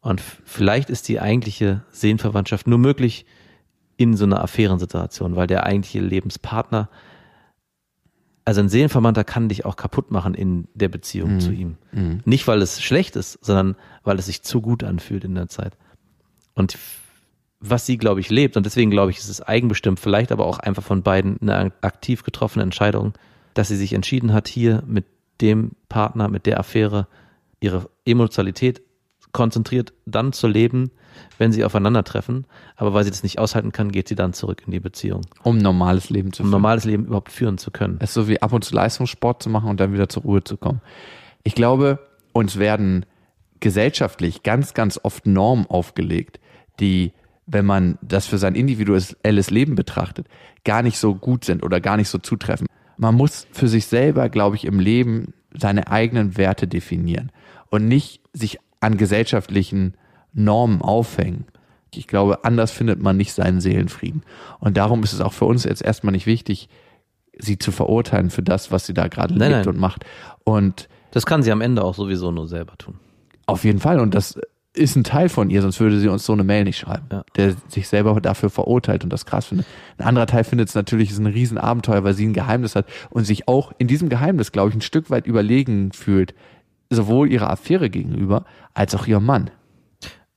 [0.00, 3.26] Und vielleicht ist die eigentliche Seelenverwandtschaft nur möglich
[3.96, 6.88] in so einer Affärensituation, weil der eigentliche Lebenspartner,
[8.44, 11.76] also ein Seelenverwandter kann dich auch kaputt machen in der Beziehung zu ihm.
[12.24, 15.76] Nicht, weil es schlecht ist, sondern weil es sich zu gut anfühlt in der Zeit.
[16.54, 16.78] Und
[17.58, 20.58] was sie, glaube ich, lebt, und deswegen glaube ich, ist es eigenbestimmt, vielleicht aber auch
[20.58, 23.14] einfach von beiden eine aktiv getroffene Entscheidung,
[23.54, 25.06] dass sie sich entschieden hat, hier mit
[25.40, 27.08] dem Partner, mit der Affäre,
[27.60, 28.82] ihre Emotionalität
[29.32, 30.90] konzentriert dann zu leben,
[31.38, 32.46] wenn sie aufeinandertreffen.
[32.76, 35.56] Aber weil sie das nicht aushalten kann, geht sie dann zurück in die Beziehung, Um
[35.58, 36.62] ein normales Leben zu um ein führen.
[36.62, 37.96] normales Leben überhaupt führen zu können.
[38.00, 40.44] Es ist so wie ab und zu Leistungssport zu machen und dann wieder zur Ruhe
[40.44, 40.80] zu kommen.
[41.42, 41.98] Ich glaube,
[42.32, 43.06] uns werden
[43.60, 46.40] gesellschaftlich ganz, ganz oft Normen aufgelegt,
[46.80, 47.12] die,
[47.46, 50.26] wenn man das für sein individuelles Leben betrachtet,
[50.64, 52.66] gar nicht so gut sind oder gar nicht so zutreffen.
[52.98, 57.30] Man muss für sich selber, glaube ich, im Leben seine eigenen Werte definieren
[57.70, 59.94] und nicht sich an gesellschaftlichen
[60.36, 61.46] Normen aufhängen.
[61.92, 64.22] Ich glaube, anders findet man nicht seinen Seelenfrieden.
[64.60, 66.68] Und darum ist es auch für uns jetzt erstmal nicht wichtig,
[67.38, 69.68] sie zu verurteilen für das, was sie da gerade lebt nein.
[69.68, 70.04] und macht.
[70.44, 72.94] Und Das kann sie am Ende auch sowieso nur selber tun.
[73.46, 74.38] auf jeden Fall, und das
[74.74, 77.24] ist ein Teil von ihr, sonst würde sie uns so eine Mail nicht schreiben, Ja.
[77.36, 79.66] der sich selber dafür verurteilt und das krass findet.
[79.96, 83.24] Ein anderer Teil findet es natürlich ist ein Riesenabenteuer, weil sie ein Geheimnis hat und
[83.24, 86.34] sich auch in diesem Geheimnis, glaube ich, ein Stück weit überlegen fühlt,
[86.90, 89.50] sowohl ihrer Affäre gegenüber als auch ihrem Mann.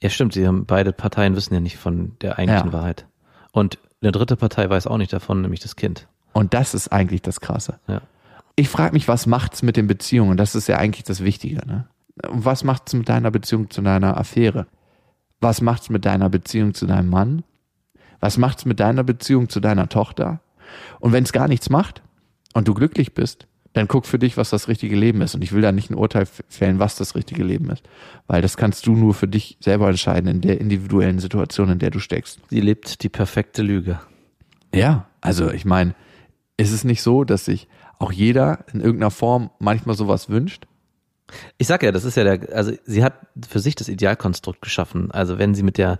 [0.01, 2.73] Ja, stimmt, sie haben beide Parteien wissen ja nicht von der eigentlichen Ja.
[2.73, 3.05] Wahrheit.
[3.51, 6.07] Und eine dritte Partei weiß auch nicht davon, nämlich das Kind.
[6.33, 7.79] Und das ist eigentlich das Krasse.
[7.87, 8.01] Ja.
[8.55, 10.37] Ich frage mich, was macht's mit den Beziehungen?
[10.37, 11.65] Das ist ja eigentlich das Wichtige.
[11.67, 11.87] Ne?
[12.27, 14.67] Was macht's mit deiner Beziehung zu deiner Affäre?
[15.41, 17.43] Was macht's mit deiner Beziehung zu deinem Mann?
[18.19, 20.41] Was macht's mit deiner Beziehung zu deiner Tochter?
[20.99, 22.01] Und wenn es gar nichts macht
[22.53, 25.35] und du glücklich bist, dann guck für dich, was das richtige Leben ist.
[25.35, 27.83] Und ich will da nicht ein Urteil fällen, was das richtige Leben ist.
[28.27, 31.91] Weil das kannst du nur für dich selber entscheiden in der individuellen Situation, in der
[31.91, 32.39] du steckst.
[32.49, 33.99] Sie lebt die perfekte Lüge.
[34.73, 35.93] Ja, also ich meine,
[36.57, 37.67] ist es nicht so, dass sich
[37.99, 40.65] auch jeder in irgendeiner Form manchmal sowas wünscht?
[41.57, 43.13] Ich sag ja, das ist ja der, also sie hat
[43.47, 45.11] für sich das Idealkonstrukt geschaffen.
[45.11, 45.99] Also wenn sie mit der,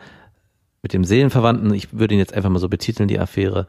[0.82, 3.68] mit dem Seelenverwandten, ich würde ihn jetzt einfach mal so betiteln, die Affäre,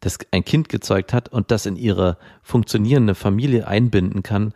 [0.00, 4.52] das ein Kind gezeugt hat und das in ihre funktionierende Familie einbinden kann,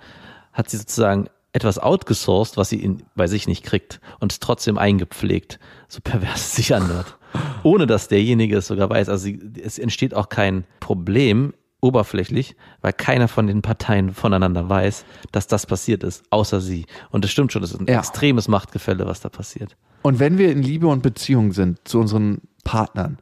[0.52, 4.78] hat sie sozusagen etwas outgesourced, was sie in, bei sich nicht kriegt und es trotzdem
[4.78, 7.16] eingepflegt, so pervers es sich anhört.
[7.62, 9.08] Ohne dass derjenige es sogar weiß.
[9.08, 15.04] Also sie, es entsteht auch kein Problem oberflächlich, weil keiner von den Parteien voneinander weiß,
[15.32, 16.86] dass das passiert ist, außer sie.
[17.10, 17.98] Und es stimmt schon, es ist ein Ja.
[18.00, 19.76] extremes Machtgefälle, was da passiert.
[20.02, 23.18] Und wenn wir in Liebe und Beziehung sind zu unseren Partnern,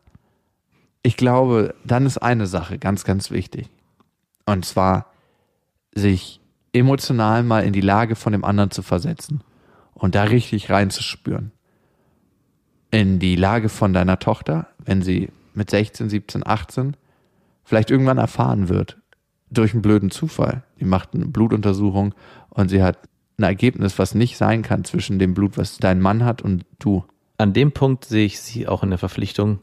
[1.03, 3.69] ich glaube, dann ist eine Sache ganz, ganz wichtig.
[4.47, 5.07] Und zwar
[5.95, 6.41] sich
[6.73, 9.43] emotional mal in die Lage von dem anderen zu versetzen
[9.95, 11.53] und da richtig reinzuspüren.
[12.91, 16.97] In die Lage von deiner Tochter, wenn sie mit 16, 17, 18
[17.65, 18.97] vielleicht irgendwann erfahren wird,
[19.51, 20.63] durch einen blöden Zufall.
[20.81, 22.15] Die macht eine Blutuntersuchung
[22.51, 22.99] und sie hat
[23.39, 27.05] ein Ergebnis, was nicht sein kann zwischen dem Blut, was dein Mann hat und du.
[27.37, 29.61] An dem Punkt sehe ich sie auch in der Verpflichtung,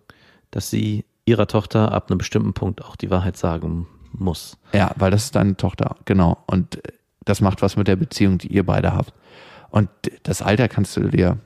[0.51, 4.57] dass sie ihrer Tochter ab einem bestimmten Punkt auch die Wahrheit sagen muss.
[4.73, 6.37] Ja, weil das ist deine Tochter, genau.
[6.47, 6.79] Und
[7.25, 9.13] das macht was mit der Beziehung, die ihr beide habt.
[9.69, 9.89] Und
[10.23, 11.37] das Alter kannst du dir.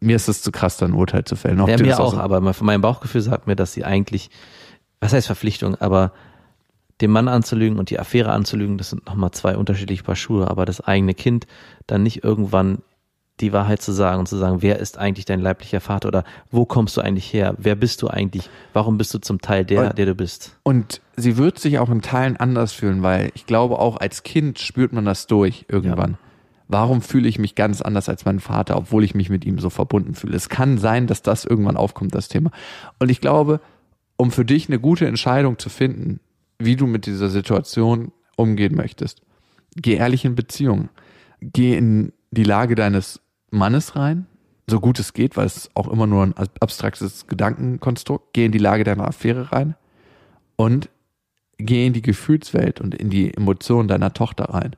[0.00, 1.60] Mir ist es zu krass, da ein Urteil zu fällen.
[1.60, 4.30] Ob Ja, mir auch, so- aber von meinem Bauchgefühl sagt mir, dass sie eigentlich,
[5.00, 6.12] was heißt Verpflichtung, aber
[7.00, 10.66] den Mann anzulügen und die Affäre anzulügen, das sind nochmal zwei unterschiedliche Paar Schuhe, aber
[10.66, 11.46] das eigene Kind
[11.86, 12.78] dann nicht irgendwann
[13.40, 16.64] die Wahrheit zu sagen und zu sagen, wer ist eigentlich dein leiblicher Vater oder wo
[16.64, 17.54] kommst du eigentlich her?
[17.58, 18.48] Wer bist du eigentlich?
[18.72, 20.56] Warum bist du zum Teil der, Und- der du bist?
[20.62, 24.58] Und sie wird sich auch in Teilen anders fühlen, weil ich glaube, auch als Kind
[24.58, 26.18] spürt man das durch irgendwann.
[26.68, 29.68] Warum fühle ich mich ganz anders als mein Vater, obwohl ich mich mit ihm so
[29.70, 30.36] verbunden fühle?
[30.36, 32.50] Es kann sein, dass das irgendwann aufkommt, das Thema.
[32.98, 33.60] Und ich glaube,
[34.16, 36.20] um für dich eine gute Entscheidung zu finden,
[36.58, 39.20] wie du mit dieser Situation umgehen möchtest,
[39.76, 40.88] geh ehrlich in Beziehungen.
[41.40, 43.20] Geh in die Lage deines
[43.50, 44.26] Mannes rein,
[44.66, 48.32] so gut es geht, weil es auch immer nur ein abstraktes Gedankenkonstrukt.
[48.32, 49.76] Geh in die Lage deiner Affäre rein
[50.56, 50.88] und
[51.58, 54.74] geh in die Gefühlswelt und in die Emotionen deiner Tochter rein.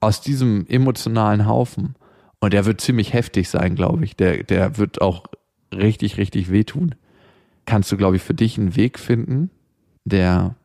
[0.00, 1.94] Aus diesem emotionalen Haufen,
[2.40, 5.24] und der wird ziemlich heftig sein, glaube ich, der, der wird auch
[5.72, 6.94] richtig, richtig wehtun,
[7.66, 9.50] kannst du, glaube ich, für dich einen Weg finden,
[10.04, 10.56] der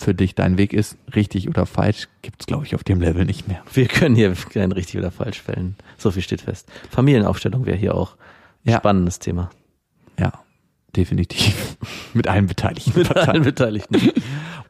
[0.00, 3.46] für dich dein Weg ist, richtig oder falsch, gibt's glaube ich, auf dem Level nicht
[3.48, 3.62] mehr.
[3.72, 5.76] Wir können hier kein richtig oder falsch fällen.
[5.98, 6.68] So viel steht fest.
[6.90, 8.16] Familienaufstellung wäre hier auch
[8.64, 8.78] ein Ja.
[8.78, 9.50] spannendes Thema.
[10.18, 10.32] Ja,
[10.96, 11.76] definitiv.
[12.14, 12.92] Mit allen Beteiligten.
[12.98, 13.96] Mit allen Beteiligten.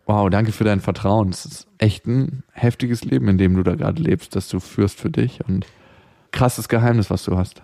[0.06, 1.28] Wow, danke für dein Vertrauen.
[1.28, 4.98] Es ist echt ein heftiges Leben, in dem du da gerade lebst, das du führst
[4.98, 5.66] für dich und
[6.32, 7.62] krasses Geheimnis, was du hast.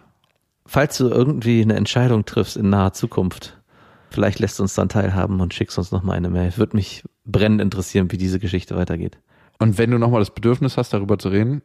[0.64, 3.56] Falls du irgendwie eine Entscheidung triffst in naher Zukunft,
[4.10, 6.56] vielleicht lässt du uns dann teilhaben und schickst uns nochmal eine Mail.
[6.56, 9.18] Würde mich brennend interessieren, wie diese Geschichte weitergeht.
[9.58, 11.62] Und wenn du nochmal das Bedürfnis hast, darüber zu reden,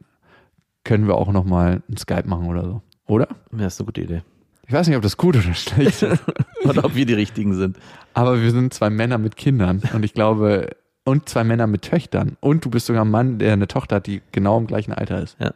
[0.83, 2.81] können wir auch nochmal ein Skype machen oder so.
[3.07, 3.27] Oder?
[3.57, 4.21] Ja, ist eine gute Idee.
[4.67, 6.21] Ich weiß nicht, ob das gut oder schlecht ist,
[6.63, 7.77] Oder ob wir die richtigen sind.
[8.13, 10.69] aber wir sind zwei Männer mit Kindern und ich glaube,
[11.03, 12.37] und zwei Männer mit Töchtern.
[12.39, 15.21] Und du bist sogar ein Mann, der eine Tochter hat, die genau im gleichen Alter
[15.21, 15.35] ist.
[15.39, 15.53] Ja.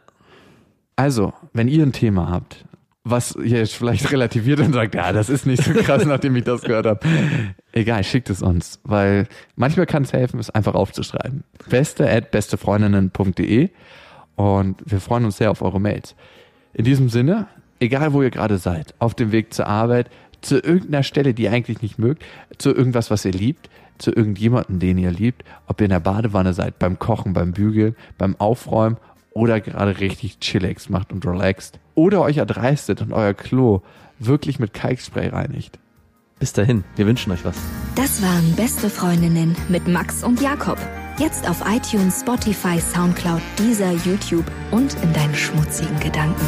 [0.96, 2.64] Also, wenn ihr ein Thema habt,
[3.08, 6.62] was jetzt vielleicht relativiert und sagt, ja, das ist nicht so krass, nachdem ich das
[6.62, 7.00] gehört habe.
[7.72, 11.44] Egal, schickt es uns, weil manchmal kann es helfen, es einfach aufzuschreiben.
[11.68, 13.70] Beste at bestefreundinnen.de
[14.34, 16.16] und wir freuen uns sehr auf eure Mails.
[16.74, 17.46] In diesem Sinne,
[17.78, 21.52] egal wo ihr gerade seid, auf dem Weg zur Arbeit, zu irgendeiner Stelle, die ihr
[21.52, 22.24] eigentlich nicht mögt,
[22.58, 26.52] zu irgendwas, was ihr liebt, zu irgendjemanden, den ihr liebt, ob ihr in der Badewanne
[26.54, 28.96] seid, beim Kochen, beim Bügeln, beim Aufräumen
[29.32, 33.82] oder gerade richtig Chillax macht und relaxt oder euch erdreistet und euer Klo
[34.20, 35.80] wirklich mit Kalkspray reinigt.
[36.38, 37.56] Bis dahin, wir wünschen euch was.
[37.96, 40.78] Das waren Beste Freundinnen mit Max und Jakob.
[41.18, 46.44] Jetzt auf iTunes, Spotify, Soundcloud, dieser YouTube und in deinen schmutzigen Gedanken.